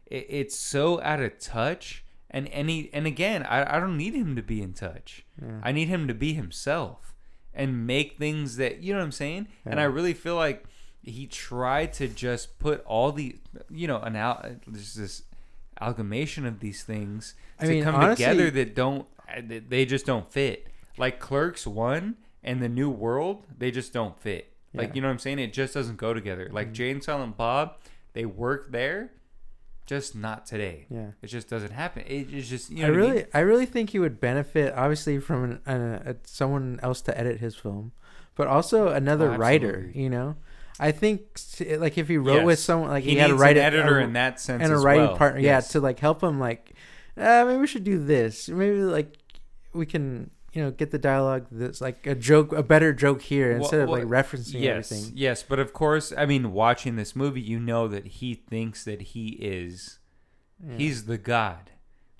[0.06, 2.04] it, it's so out of touch.
[2.30, 5.26] And any and again, I I don't need him to be in touch.
[5.40, 5.60] Yeah.
[5.62, 7.14] I need him to be himself
[7.52, 9.48] and make things that you know what I'm saying.
[9.66, 10.64] And I really feel like
[11.06, 13.36] he tried to just put all the
[13.70, 15.22] you know an al- there's this
[15.78, 19.06] amalgamation of these things I to mean, come honestly- together that don't
[19.68, 20.66] they just don't fit.
[20.98, 24.52] Like Clerks one and the New World, they just don't fit.
[24.72, 24.82] Yeah.
[24.82, 25.38] Like you know what I'm saying?
[25.38, 26.48] It just doesn't go together.
[26.52, 26.74] Like mm-hmm.
[26.74, 27.76] Jay and Silent Bob,
[28.14, 29.10] they work there,
[29.84, 30.86] just not today.
[30.88, 31.08] Yeah.
[31.22, 32.04] It just doesn't happen.
[32.06, 32.88] It, it's just you know.
[32.88, 33.26] I really, mean?
[33.34, 37.40] I really think he would benefit, obviously, from an, an, a, someone else to edit
[37.40, 37.92] his film,
[38.36, 39.90] but also another Oh, writer.
[39.94, 40.36] You know,
[40.78, 41.40] I think
[41.78, 44.12] like if he wrote with someone, like he, he, had write an editor a- in
[44.14, 45.16] that sense and a writing well.
[45.16, 45.68] partner, Yes.
[45.68, 46.72] yeah, to like help him, like,
[47.16, 48.48] uh, maybe we should do this.
[48.48, 49.16] Maybe like
[49.72, 53.52] we can, you know, get the dialogue that's like a joke, a better joke here
[53.54, 55.12] Well- instead of well, like referencing yes, everything.
[55.16, 59.00] yes, but of course, I mean, watching this movie, you know that he thinks that
[59.00, 59.98] he is,
[60.62, 60.76] Yeah.
[60.76, 61.70] he's the god,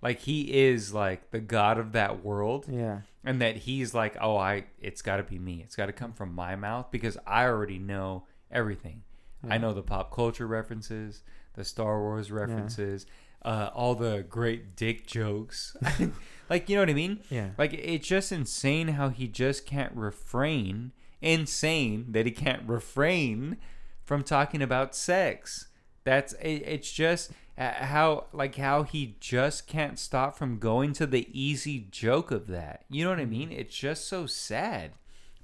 [0.03, 4.37] like he is like the god of that world, yeah, and that he's like, oh,
[4.37, 7.45] I, it's got to be me, it's got to come from my mouth because I
[7.45, 9.03] already know everything.
[9.49, 11.23] I know the pop culture references,
[11.55, 13.07] the Star Wars references,
[13.43, 15.77] uh, all the great dick jokes,
[16.51, 17.21] like you know what I mean.
[17.31, 20.93] yeah, Like it's just insane how he just can't refrain.
[21.23, 23.57] Insane that he can't refrain
[24.05, 25.69] from talking about sex.
[26.05, 31.07] That's it, it's just uh, how like how he just can't stop from going to
[31.07, 32.85] the easy joke of that.
[32.91, 33.53] You know what I mean?
[33.53, 34.93] It's just so sad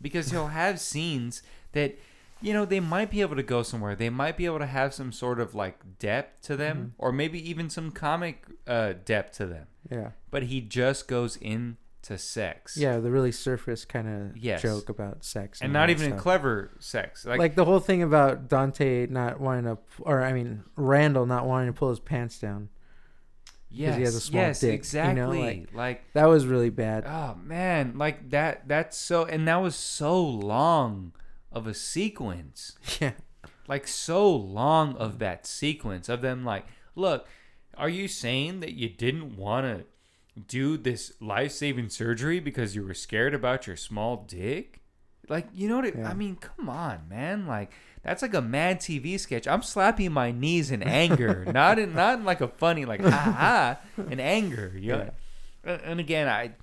[0.00, 1.96] because he'll have scenes that
[2.42, 3.94] you know they might be able to go somewhere.
[3.94, 7.38] They might be able to have some sort of like depth to them or maybe
[7.48, 12.76] even some comic uh, depth to them yeah, but he just goes into sex.
[12.76, 12.98] yeah.
[12.98, 14.62] The really surface kind of Yes.
[14.62, 17.24] joke about sex, And all not even clever sex.
[17.26, 21.46] Like, like, the whole thing about Dante not wanting to, or I mean Randall not
[21.46, 22.68] wanting to pull his pants down.
[23.70, 24.76] yes, Because he has a small yes, dick, you know,
[25.32, 25.40] exactly.
[25.40, 27.04] like- like, That was really bad.
[27.06, 28.68] oh man, like that.
[28.68, 31.12] That's so, and that was so long
[31.52, 32.76] of a sequence.
[33.00, 33.12] yeah,
[33.68, 36.44] Like so long of that sequence of them.
[36.44, 37.26] Like, look,
[37.76, 39.84] are you saying that you didn't want to
[40.46, 44.80] do this life-saving surgery because you were scared about your small dick?
[45.28, 45.86] Like, you know what?
[45.86, 46.10] It, Yeah.
[46.10, 47.46] I mean, come on, man.
[47.46, 49.46] Like, that's like a Mad TV sketch.
[49.46, 53.08] I'm slapping my knees in anger, not in not in like a funny like ha
[53.10, 54.72] ha in anger.
[54.76, 55.10] You know?
[55.64, 56.54] And- And again, I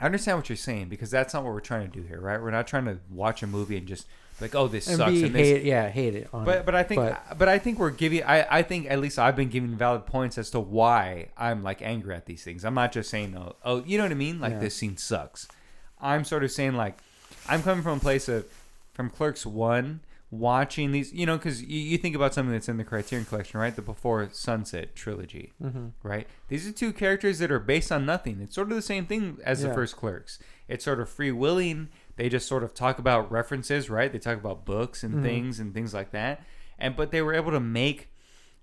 [0.00, 2.40] I understand what you're saying because that's not what we're trying to do here, right?
[2.40, 4.06] We're not trying to watch a movie and just
[4.40, 5.10] like, oh, this and sucks.
[5.10, 6.28] be and this, hate, yeah, hate it.
[6.32, 6.66] On but it.
[6.66, 9.34] but I think But- but, I think we're giving I I think at least I've
[9.34, 12.64] been giving valid points as to why I'm like angry at these things.
[12.64, 14.58] I'm not just saying oh oh you know what I mean like Yeah.
[14.60, 15.48] this scene sucks.
[16.00, 16.98] I'm sort of saying like
[17.48, 18.46] I'm coming from a place of
[18.94, 22.76] from Clerks one watching these you know because you, you think about something that's in
[22.76, 25.92] the Criterion Collection right the Before Sunset trilogy Mhm.
[26.02, 26.26] right?
[26.48, 28.40] These are two characters that are based on nothing.
[28.42, 30.38] It's sort of the same thing as the first Clerks.
[30.68, 31.88] It's sort of free willing.
[32.16, 34.12] They just sort of talk about references, right?
[34.12, 35.22] They talk about books and Mhm.
[35.22, 36.44] things and things like that.
[36.78, 38.08] And but they were able to make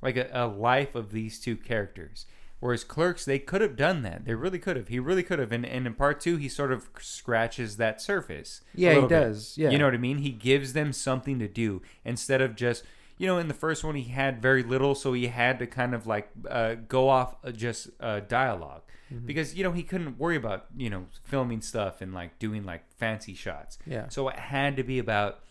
[0.02, 2.28] like a, a life of these two characters.
[2.60, 4.26] Whereas Clerks, they could have done that.
[4.26, 4.88] They really could have.
[4.88, 5.52] He really could have.
[5.52, 8.62] And, and in part two, he sort of scratches that surface.
[8.74, 9.10] yeah, he bit.
[9.10, 9.58] does.
[9.58, 10.20] Yeah, You know what I mean?
[10.20, 12.84] He gives them something to do instead of just,
[13.18, 15.94] you know, in the first one, he had very little, so he had to kind
[15.94, 18.82] of like uh, go off uh, just uh, dialog
[19.14, 19.28] Mm-hmm.
[19.28, 22.82] because, you know, he couldn't worry about, you know, filming stuff and like doing like
[22.98, 23.78] fancy shots.
[23.86, 25.42] yeah, So it had to be about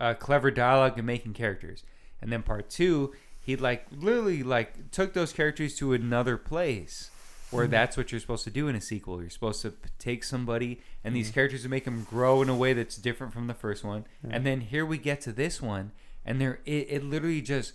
[0.00, 1.84] uh, clever dialogue and making characters.
[2.20, 3.12] And then part two,
[3.44, 7.10] he like literally like took those characters to another place
[7.50, 7.70] where Mhm.
[7.70, 9.20] that's what you're supposed to do in a sequel.
[9.20, 11.34] You're supposed to take somebody and these Mhm.
[11.34, 14.06] characters and make them grow in a way that's different from the first one.
[14.28, 15.92] And then here we get to this one,
[16.24, 17.74] and there it, it literally just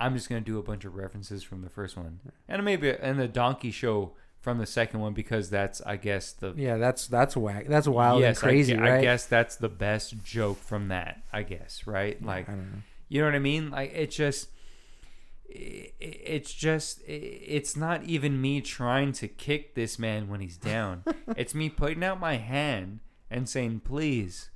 [0.00, 3.18] I'm just gonna do a bunch of references from the first one, and maybe and
[3.18, 7.36] the Donkey Show from the second one because that's I guess the Yeah, that's that's
[7.36, 7.66] whack.
[7.66, 8.92] That's wild yes, and crazy, I, right?
[8.98, 11.22] I guess that's the best joke from that.
[11.32, 12.82] I guess right, like I don't know.
[13.08, 13.70] you know what I mean?
[13.70, 14.50] Like it just
[15.48, 21.04] it's just it's not even me trying to kick this man when he's down.
[21.36, 24.50] it's me putting out my hand and saying, "Please,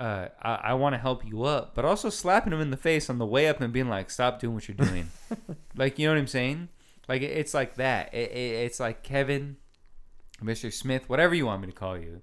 [0.00, 3.08] uh, I, I want to help you up," but also slapping him in the face
[3.08, 5.10] on the way up and being like, "Stop doing what you're doing."
[5.76, 6.68] like you know what I'm saying?
[7.08, 8.12] Like it- it's like that.
[8.12, 9.56] It, it, it's like Kevin,
[10.42, 10.72] Mr.
[10.72, 12.20] Smith, whatever you want me to call you.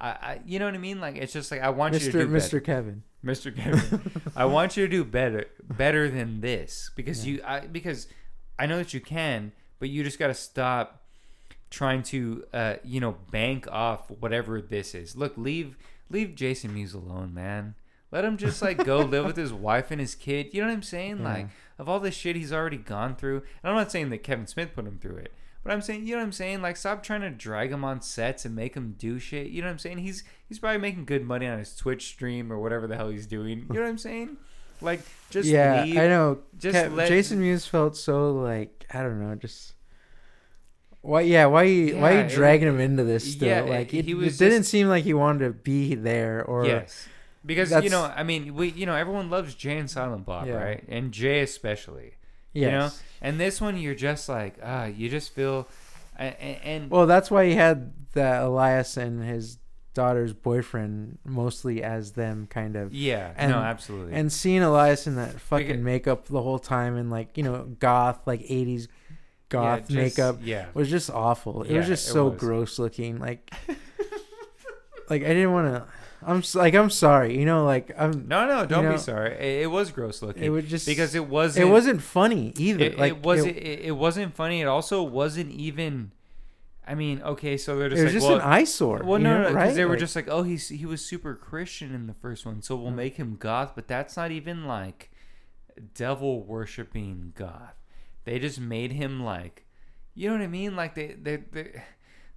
[0.00, 1.00] I, I you know what I mean?
[1.00, 2.12] Like it's just like I want you to Mr.
[2.32, 2.60] better.
[2.60, 2.64] Mr.
[2.64, 3.02] Kevin.
[3.24, 3.54] Mr.
[3.56, 7.32] Kevin, I want you to do better, better than this because Yeah.
[7.34, 8.08] you, I, because
[8.58, 11.02] I know that you can, but you just got to stop
[11.70, 15.16] trying to, uh, you know, bank off whatever this is.
[15.16, 15.76] Look, leave,
[16.10, 17.74] leave Jason Mewes alone, man.
[18.10, 20.48] Let him just like go live with his wife and his kid.
[20.52, 21.18] You know what I'm saying?
[21.18, 21.24] Yeah.
[21.24, 21.46] Like
[21.78, 23.38] of all the shit he's already gone through.
[23.62, 25.32] And I'm not saying that Kevin Smith put him through it.
[25.64, 26.60] But I'm saying, you know what I'm saying?
[26.60, 29.46] Like, stop trying to drag him on sets and make him do shit.
[29.48, 29.98] You know what I'm saying?
[29.98, 33.26] He's he's probably making good money on his Twitch stream or whatever the hell he's
[33.26, 33.60] doing.
[33.68, 34.36] You know what I'm saying?
[34.80, 35.96] Like, just yeah, leave.
[35.96, 36.38] I know.
[36.58, 39.74] just Kev- let- Jason Mewes felt so like I don't know, just
[41.00, 41.20] why?
[41.22, 41.62] Yeah, why?
[41.64, 43.48] You, why are you dragging him into this still?
[43.48, 46.64] yeah, like it, he was it didn't seem like he wanted to be there, or
[46.66, 47.08] yes,
[47.46, 50.54] because you know, I mean, we, you know, everyone loves Jay and Silent Bob, Yeah.
[50.54, 50.84] right?
[50.88, 52.14] And Jay especially.
[52.52, 52.64] Yes.
[52.64, 52.90] You know,
[53.22, 55.68] and this one, you're just like, ah, you just feel,
[56.16, 59.58] and, and Well, that's why he had the Elias and his
[59.94, 62.94] daughter's boyfriend mostly as them kind of.
[62.94, 66.96] yeah, and- no, absolutely, And seeing Elias in that fucking Because- makeup the whole time
[66.96, 68.88] and like you know goth like '80s
[69.50, 71.62] goth Yeah, just- makeup yeah, was just awful.
[71.64, 73.18] It Yeah, was just so gross looking.
[73.18, 73.52] Like,
[75.10, 75.84] like I didn't want to.
[76.26, 77.38] I'm like I'm sorry.
[77.38, 78.28] You know, like I'm.
[78.28, 79.32] no, no, don't know, be sorry.
[79.34, 80.42] It, it was gross looking.
[80.42, 81.66] It was just because it wasn't.
[81.66, 82.84] It wasn't funny either.
[82.84, 83.44] It, like it was.
[83.44, 84.60] It, It, wasn't funny.
[84.60, 86.12] It also wasn't even.
[86.86, 89.02] I mean, okay, so they're just it was like, just well, an eyesore.
[89.04, 89.74] Well, no, know, no, because right?
[89.74, 92.60] they were Like, just like, oh, he's he was super Christian in the first one,
[92.62, 92.96] so we'll Mm.
[92.96, 93.72] make him goth.
[93.74, 95.10] But that's not even like
[95.94, 97.74] devil worshiping goth.
[98.24, 99.64] They just made him like,
[100.14, 100.76] you know what I mean?
[100.76, 101.82] Like they they, they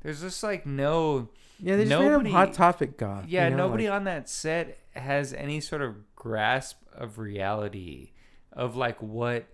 [0.01, 1.75] there's just like no yeah.
[1.77, 3.25] They just made nobody- him hot topic goth.
[3.27, 8.11] yeah you know, nobody like- on that set has any sort of grasp of reality
[8.53, 9.45] of like what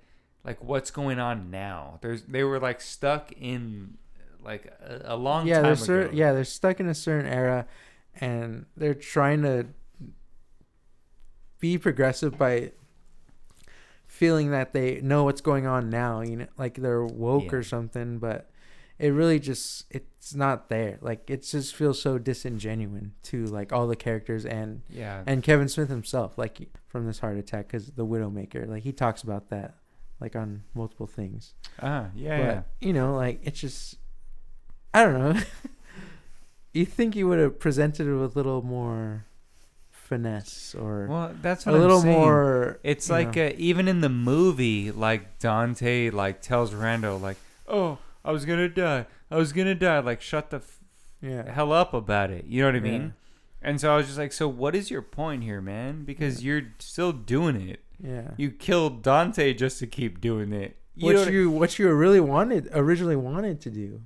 [0.44, 2.00] like what's going on now.
[2.02, 3.98] There's they were like stuck in
[4.44, 5.84] like a, a long yeah, time they're ago.
[5.84, 7.68] cer- yeah, they're stuck in a certain era,
[8.20, 9.68] and they're trying to
[11.60, 12.72] be progressive by
[14.08, 16.22] feeling that they know what's going on now.
[16.22, 17.58] You know, like they're woke Yeah.
[17.60, 18.50] or something, but
[19.00, 19.86] it really just
[20.22, 21.00] it's not there.
[21.02, 25.68] Like it just feels so disingenuous to like all the characters and yeah and Kevin
[25.68, 29.74] Smith himself, like from this heart attack, because the Widowmaker, like he talks about that,
[30.20, 31.56] like on multiple things.
[31.82, 32.62] ah yeah but yeah.
[32.88, 33.98] you know, like it's just,
[34.94, 35.42] I don't know.
[36.74, 39.26] you think you would have presented it with a little more
[39.90, 42.16] finesse or Well, that's a I'm little saying.
[42.16, 42.80] more.
[42.84, 48.32] It's like uh, even in the movie, like Dante like tells Rando like, "Oh, I
[48.32, 49.08] was gonna die.
[49.32, 50.80] I was gonna die." Like, shut the f-
[51.22, 52.46] yeah, hell up about it.
[52.46, 53.02] You know what I mean?
[53.02, 53.10] Yeah.
[53.70, 56.04] And so I was just like, "So what is your point here, man?
[56.04, 57.80] Because you're still doing it.
[58.04, 58.32] yeah.
[58.38, 60.78] You killed Dante just to keep doing it.
[60.96, 64.02] You what you what you really wanted originally wanted to do.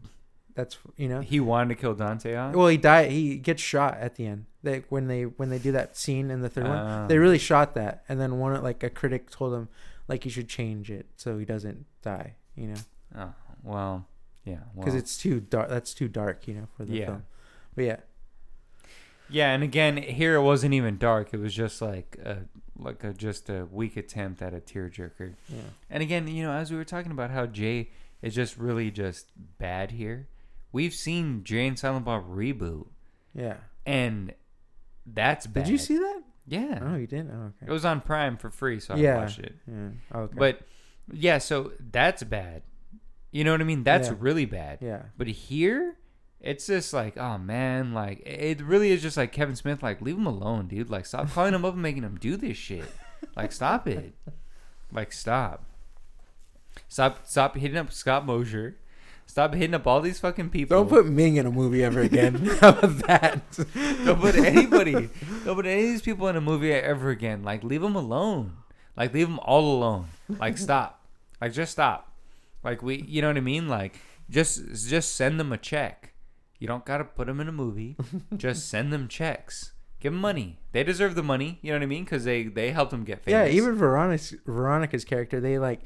[0.56, 1.20] That's you know.
[1.22, 2.54] he wanted to kill Dante on.
[2.54, 3.12] Well, he died.
[3.12, 4.46] He gets shot at the end.
[4.64, 7.08] They when they when they do that scene in the third one, Ah.
[7.08, 8.04] they really shot that.
[8.10, 9.68] And then one like a critic told him
[10.08, 12.36] like you should change it so he doesn't die.
[12.56, 12.82] You know,
[13.18, 13.34] Oh,
[13.64, 14.08] well,
[14.46, 15.70] yeah, because it's too dark.
[15.70, 16.48] That's too dark.
[16.48, 17.06] You know, for the Yeah.
[17.08, 17.24] film.
[17.76, 17.98] But yeah,
[19.30, 21.34] Yeah, and again, here it wasn't even dark.
[21.34, 22.44] It was just like a
[22.78, 25.34] like a just a weak attempt at a tearjerker.
[25.50, 27.90] yeah, And again, you know, as we were talking about how Jay
[28.22, 30.28] is just really just bad here,
[30.72, 32.88] we've seen Jay and Silent Bob reboot,
[33.34, 33.58] yeah.
[33.86, 34.34] and
[35.06, 35.64] that's bad.
[35.66, 36.22] Did you see that?
[36.48, 37.32] Yeah, Oh, you didn't.
[37.32, 39.18] Oh, it was on Prime for free, so I Yeah.
[39.18, 39.56] watched it.
[39.68, 39.90] Yeah.
[40.12, 40.36] Oh, okay.
[40.38, 40.62] But
[41.12, 42.62] yeah, so that's bad.
[43.36, 43.84] You know what I mean?
[43.84, 44.16] That's Yeah.
[44.20, 44.78] really bad.
[44.82, 45.98] yeah, But here,
[46.40, 50.16] it's just like, oh man, like it really is just like Kevin Smith, like leave
[50.18, 50.90] him alone, dude.
[50.90, 52.86] Like stop calling him up and making him do this shit.
[53.36, 54.14] Like stop it.
[54.90, 55.66] Like stop.
[56.88, 58.78] Stop stop hitting up Scott Mosier.
[59.26, 60.78] Stop hitting up all these fucking people.
[60.78, 62.36] don't put Ming in a movie ever again.
[62.62, 63.42] How about that?
[64.06, 65.10] don't put anybody.
[65.44, 67.44] Don't put any of these people in a movie ever again.
[67.44, 68.54] Like leave them alone.
[68.96, 70.06] Like leave them all alone.
[70.30, 71.02] Like stop.
[71.42, 72.12] Like just stop.
[72.66, 73.70] Like we, you know what I mean?
[73.70, 74.00] Like
[74.30, 76.14] just just send them a check.
[76.60, 77.96] You don't gotta put them in a movie.
[78.36, 79.72] just send them checks.
[80.00, 80.60] Give them money.
[80.72, 81.60] They deserve the money.
[81.62, 82.04] You know what I mean?
[82.04, 83.52] Because they they helped them get famous.
[83.52, 85.82] Yeah, even Veronica's Veronica's character, they like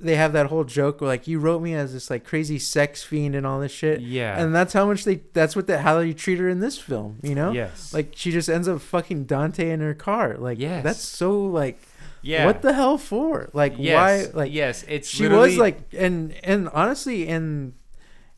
[0.00, 3.02] they have that whole joke where like you wrote me as this like crazy sex
[3.04, 4.00] fiend and all this shit.
[4.00, 4.38] Yeah.
[4.40, 7.18] And that's how much they that's what the how you treat her in this film,
[7.22, 7.52] you know?
[7.52, 7.94] Yes.
[7.94, 10.36] Like she just ends up fucking Dante in her car.
[10.36, 10.82] Like Yes.
[10.82, 11.78] that's so like
[12.24, 12.46] yeah.
[12.46, 13.50] what the hell for?
[13.52, 14.28] Like yes.
[14.32, 17.74] why like yes, it's she literally- was like and and honestly in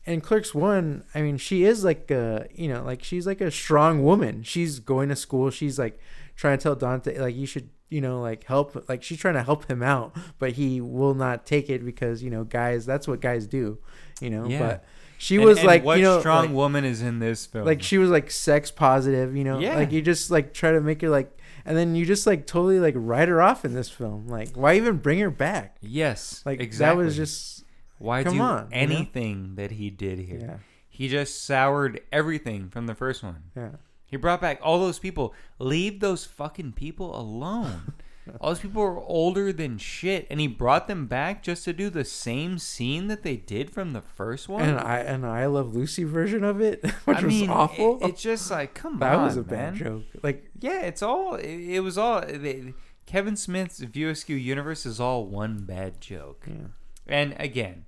[0.05, 3.51] in Clerks 1, I mean she is like uh you know, like she's like a
[3.51, 4.43] strong woman.
[4.43, 5.49] She's going to school.
[5.49, 5.99] She's like
[6.35, 9.41] trying to tell Dante like you should you know like help like she's trying to
[9.43, 13.21] help him out but he will not take it because you know guys that's what
[13.21, 13.77] guys do
[14.19, 14.59] you know Yeah.
[14.59, 14.83] but
[15.17, 17.65] she And- was and like what you know strong like, woman is in this film?
[17.65, 19.75] like she was like sex positive you know Yeah.
[19.75, 21.31] like you just like try to make her like
[21.67, 24.75] and then you just like totally like write her off in this film like why
[24.75, 27.03] even bring her back yes, like exactly.
[27.03, 27.65] that was just
[27.99, 28.67] why do on, you know?
[28.71, 30.39] anything that he did here?
[30.41, 30.57] yeah
[30.89, 33.43] He just soured everything from the first one.
[33.55, 33.71] yeah
[34.05, 35.33] He brought back all those people.
[35.59, 37.93] Leave those fucking people alone.
[38.39, 41.89] all those people are older than shit, and he brought them back just to do
[41.89, 44.61] the same scene that they did from the first one.
[44.63, 48.09] and I and I love Lucy version of it which I was mean, awful It,
[48.09, 51.35] it's just like, come that on, that was a bad joke like Yeah, it's all.
[51.35, 52.21] It, it was all.
[52.21, 52.73] They,
[53.05, 56.45] Kevin Smith's View Askew universe is all one bad joke.
[56.47, 56.67] yeah
[57.07, 57.85] And again,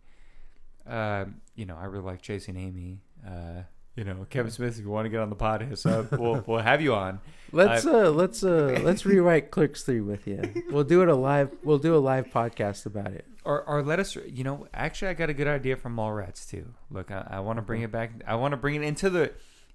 [0.88, 1.26] uh,
[1.56, 3.02] you know, I really like chasing Amy.
[3.26, 3.64] Uh,
[4.00, 6.12] you know, Kevin Smith, if you want to get on the pod, hit us up.
[6.14, 7.20] We'll, we'll have you on.
[7.52, 10.42] Let's uh let's uh let's rewrite Clerks three with you.
[10.70, 11.50] We'll do it a live.
[11.64, 13.26] We'll do a live podcast about it.
[13.44, 16.74] Or, or let us, you know, actually, I got a good idea from Mallrats too.
[16.92, 18.12] Look, I, I want to bring it back.
[18.28, 19.32] I want to bring it into the,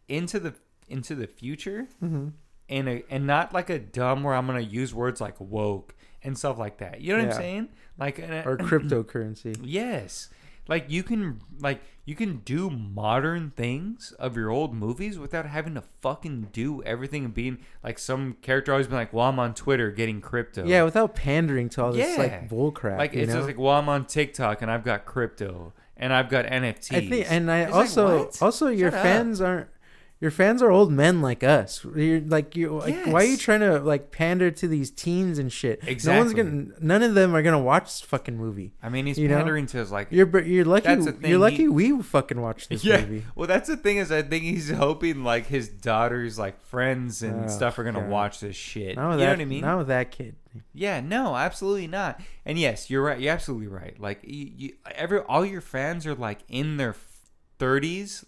[0.08, 0.54] into the,
[0.88, 2.28] into the future, Mm-hmm.
[2.68, 6.38] and a, and not like a dumb where I'm gonna use words like woke and
[6.38, 7.00] stuff like that.
[7.00, 7.34] You know what Yeah.
[7.34, 7.68] I'm saying?
[7.98, 9.58] Like an, Or cryptocurrency.
[9.62, 10.28] Yes.
[10.68, 15.74] Like you can like you can do modern things of your old movies without having
[15.74, 19.54] to fucking do everything and being like some character always been like, Well, I'm on
[19.54, 20.66] Twitter getting crypto.
[20.66, 22.22] Yeah, without pandering to all this Yeah.
[22.22, 22.98] like bull crap.
[22.98, 23.36] Like you it's know?
[23.38, 26.92] just like, Well, I'm on TikTok and I've got crypto and I've got NFTs.
[26.96, 28.42] I think, and I It's like, also what?
[28.42, 29.02] also your Shut up.
[29.04, 29.68] fans aren't.
[30.24, 31.84] Your fans are old men like us.
[31.94, 32.78] You're like you.
[32.78, 35.80] Like, Why are you trying to like pander to these teens and shit?
[35.86, 36.14] Exactly.
[36.14, 36.80] No one's gonna.
[36.80, 38.72] None of them are gonna watch this fucking movie.
[38.82, 39.36] I mean he's you know?
[39.36, 40.88] pandering to his like You're you're lucky.
[41.28, 43.02] You're lucky he- we fucking watch this yeah.
[43.02, 43.26] movie.
[43.34, 47.44] Well, that's the thing is, I think he's hoping like his daughter's like friends and
[47.44, 48.08] Oh, stuff are gonna God.
[48.08, 48.96] watch this shit.
[48.96, 49.60] Not with you know what I mean?
[49.60, 50.36] Not with that kid.
[50.72, 52.18] Yeah, no, absolutely not.
[52.46, 53.20] And yes, you're right.
[53.20, 54.00] You're absolutely right.
[54.00, 56.96] Like you, you every all your fans are like in their
[57.58, 58.24] 30s,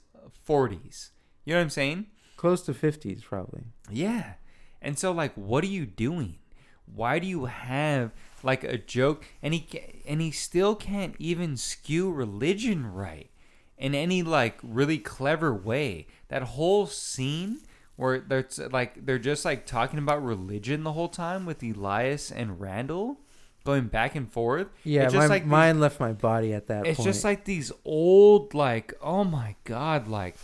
[0.46, 1.10] 40s.
[1.46, 2.06] You know what I'm saying?
[2.36, 3.62] Close to fifties, probably.
[3.90, 4.34] Yeah.
[4.82, 6.36] And so like what are you doing?
[6.84, 9.66] Why do you have like a joke and he
[10.06, 13.30] and he still can't even skew religion right
[13.78, 16.06] in any like really clever way.
[16.28, 17.60] That whole scene
[17.96, 22.60] where they're like they're just like talking about religion the whole time with Elias and
[22.60, 23.18] Randal
[23.64, 24.68] going back and forth.
[24.84, 27.06] Yeah, it's my just like these- mine left my body at that it's point.
[27.08, 30.36] just like these old like oh my god like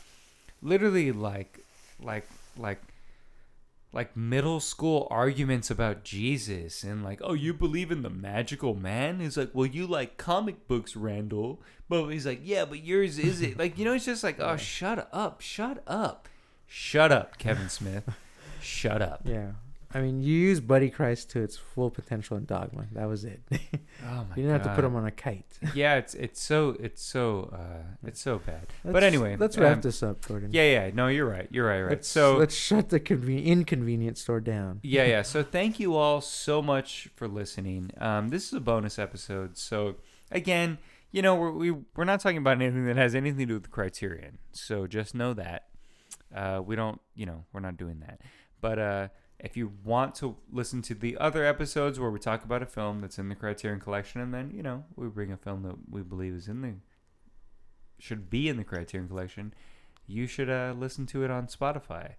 [0.62, 1.64] literally like
[2.00, 2.80] like like
[3.92, 9.20] like middle school arguments about Jesus and like oh you believe in the magical man?
[9.20, 11.60] He's like well you like comic books Randal.
[11.88, 13.58] But he's like yeah but yours is it.
[13.58, 16.28] Like you know it's just like oh shut up shut up.
[16.66, 18.08] Shut up Kevin Smith.
[18.62, 19.22] Shut up.
[19.24, 19.50] Yeah.
[19.94, 22.86] I mean, you use Buddy Christ to its full potential in Dogma.
[22.92, 23.42] That was it.
[23.50, 23.58] you
[24.04, 25.58] oh my You didn't have to put him on a kite.
[25.74, 29.76] yeah it's it's so it's so uh it's so bad but Let's- anyway let's wrap
[29.76, 30.50] um, this up, Gordon.
[30.52, 30.90] Yeah, yeah.
[30.94, 31.48] No, you're right.
[31.50, 31.82] You're right.
[31.82, 31.90] Right.
[31.90, 34.80] Let's, so let's shut the conven- inconvenience store down.
[34.82, 35.22] yeah, yeah.
[35.22, 37.90] So thank you all so much for listening.
[37.98, 39.56] Um, this is a bonus episode.
[39.58, 39.96] So
[40.30, 40.78] again,
[41.10, 43.64] you know, we're we, we're not talking about anything that has anything to do with
[43.64, 44.38] the Criterion.
[44.52, 45.68] So just know that
[46.34, 48.20] uh, we don't, you know, we're not doing that.
[48.60, 49.08] But uh,
[49.42, 53.00] if you want to listen to the other episodes where we talk about a film
[53.00, 56.02] that's in the Criterion Collection, and then you know we bring a film that we
[56.02, 56.74] believe is in the
[57.98, 59.52] should be in the Criterion Collection,
[60.06, 62.14] you should uh, listen to it on Spotify.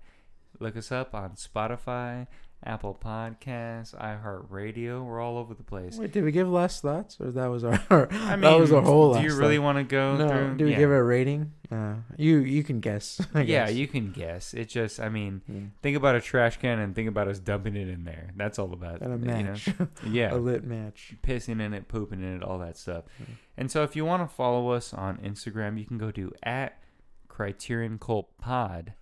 [0.60, 2.28] Look us up on Spotify,
[2.66, 5.04] Apple Podcasts, iHeartRadio.
[5.06, 5.98] We're all over the place.
[5.98, 7.74] Wait, did we give last thoughts, or that was our?
[8.12, 9.14] I mean, that was our whole.
[9.16, 9.64] do you really thought?
[9.64, 10.28] want to go No.
[10.30, 10.58] through?
[10.58, 10.78] Do we yeah.
[10.78, 11.52] give it a rating?
[11.72, 13.20] Uh, you you can guess.
[13.34, 14.54] I Yeah, you can guess.
[14.54, 15.62] It just, I mean, Yeah.
[15.82, 18.30] think about a trash can and think about us dumping it in there.
[18.38, 19.50] That's all about And a you know?
[19.52, 19.70] match,
[20.08, 21.16] Yeah, a lit match.
[21.24, 23.04] pissing in it, pooping in it, all that stuff.
[23.22, 23.36] Mhm.
[23.58, 26.80] And so, if you want to follow us on Instagram, you can go to at
[27.28, 28.94] Criterion Cult Pod.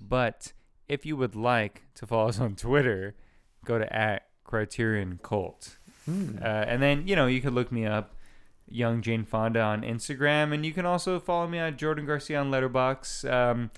[0.00, 0.52] But
[0.88, 3.14] if you would like to follow us on Twitter,
[3.64, 5.76] go to at Criterion Cult.
[6.04, 6.38] Hmm.
[6.42, 8.16] Uh, and then, you know, you could look me up,
[8.68, 12.50] Young Jane Fonda on Instagram, and you can also follow me on Jordan Garcia on
[12.50, 13.30] Letterboxd.
[13.30, 13.70] Um,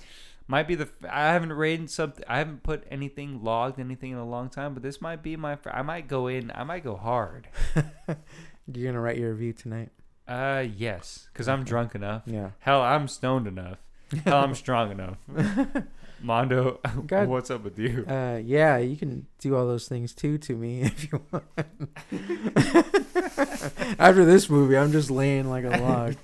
[0.47, 2.25] might be the f- I haven't rated something.
[2.29, 5.57] I haven't put anything logged anything in a long time, but this might be my.
[5.67, 6.53] I might go in.
[6.55, 7.49] I might go hard.
[8.73, 9.91] You're gonna write your review tonight.
[10.29, 12.23] Uh, yes, because I'm drunk enough.
[12.27, 12.51] Yeah.
[12.61, 13.79] Hell, I'm stoned enough.
[14.25, 15.17] Hell, I'm strong enough.
[16.25, 17.29] Mondo, God.
[17.29, 18.07] what's up with you?
[18.09, 21.45] Uh, yeah, you can do all those things too to me if you want.
[23.99, 26.17] After this movie, I'm just laying like a log.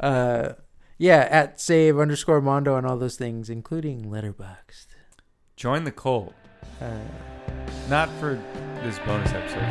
[0.00, 0.52] Uh,
[0.98, 4.86] yeah, at save underscore Mondo and all those things, including Letterboxd.
[5.54, 6.34] Join the cult.
[6.80, 6.98] Uh,
[7.88, 8.34] Not for
[8.82, 9.62] this bonus episode,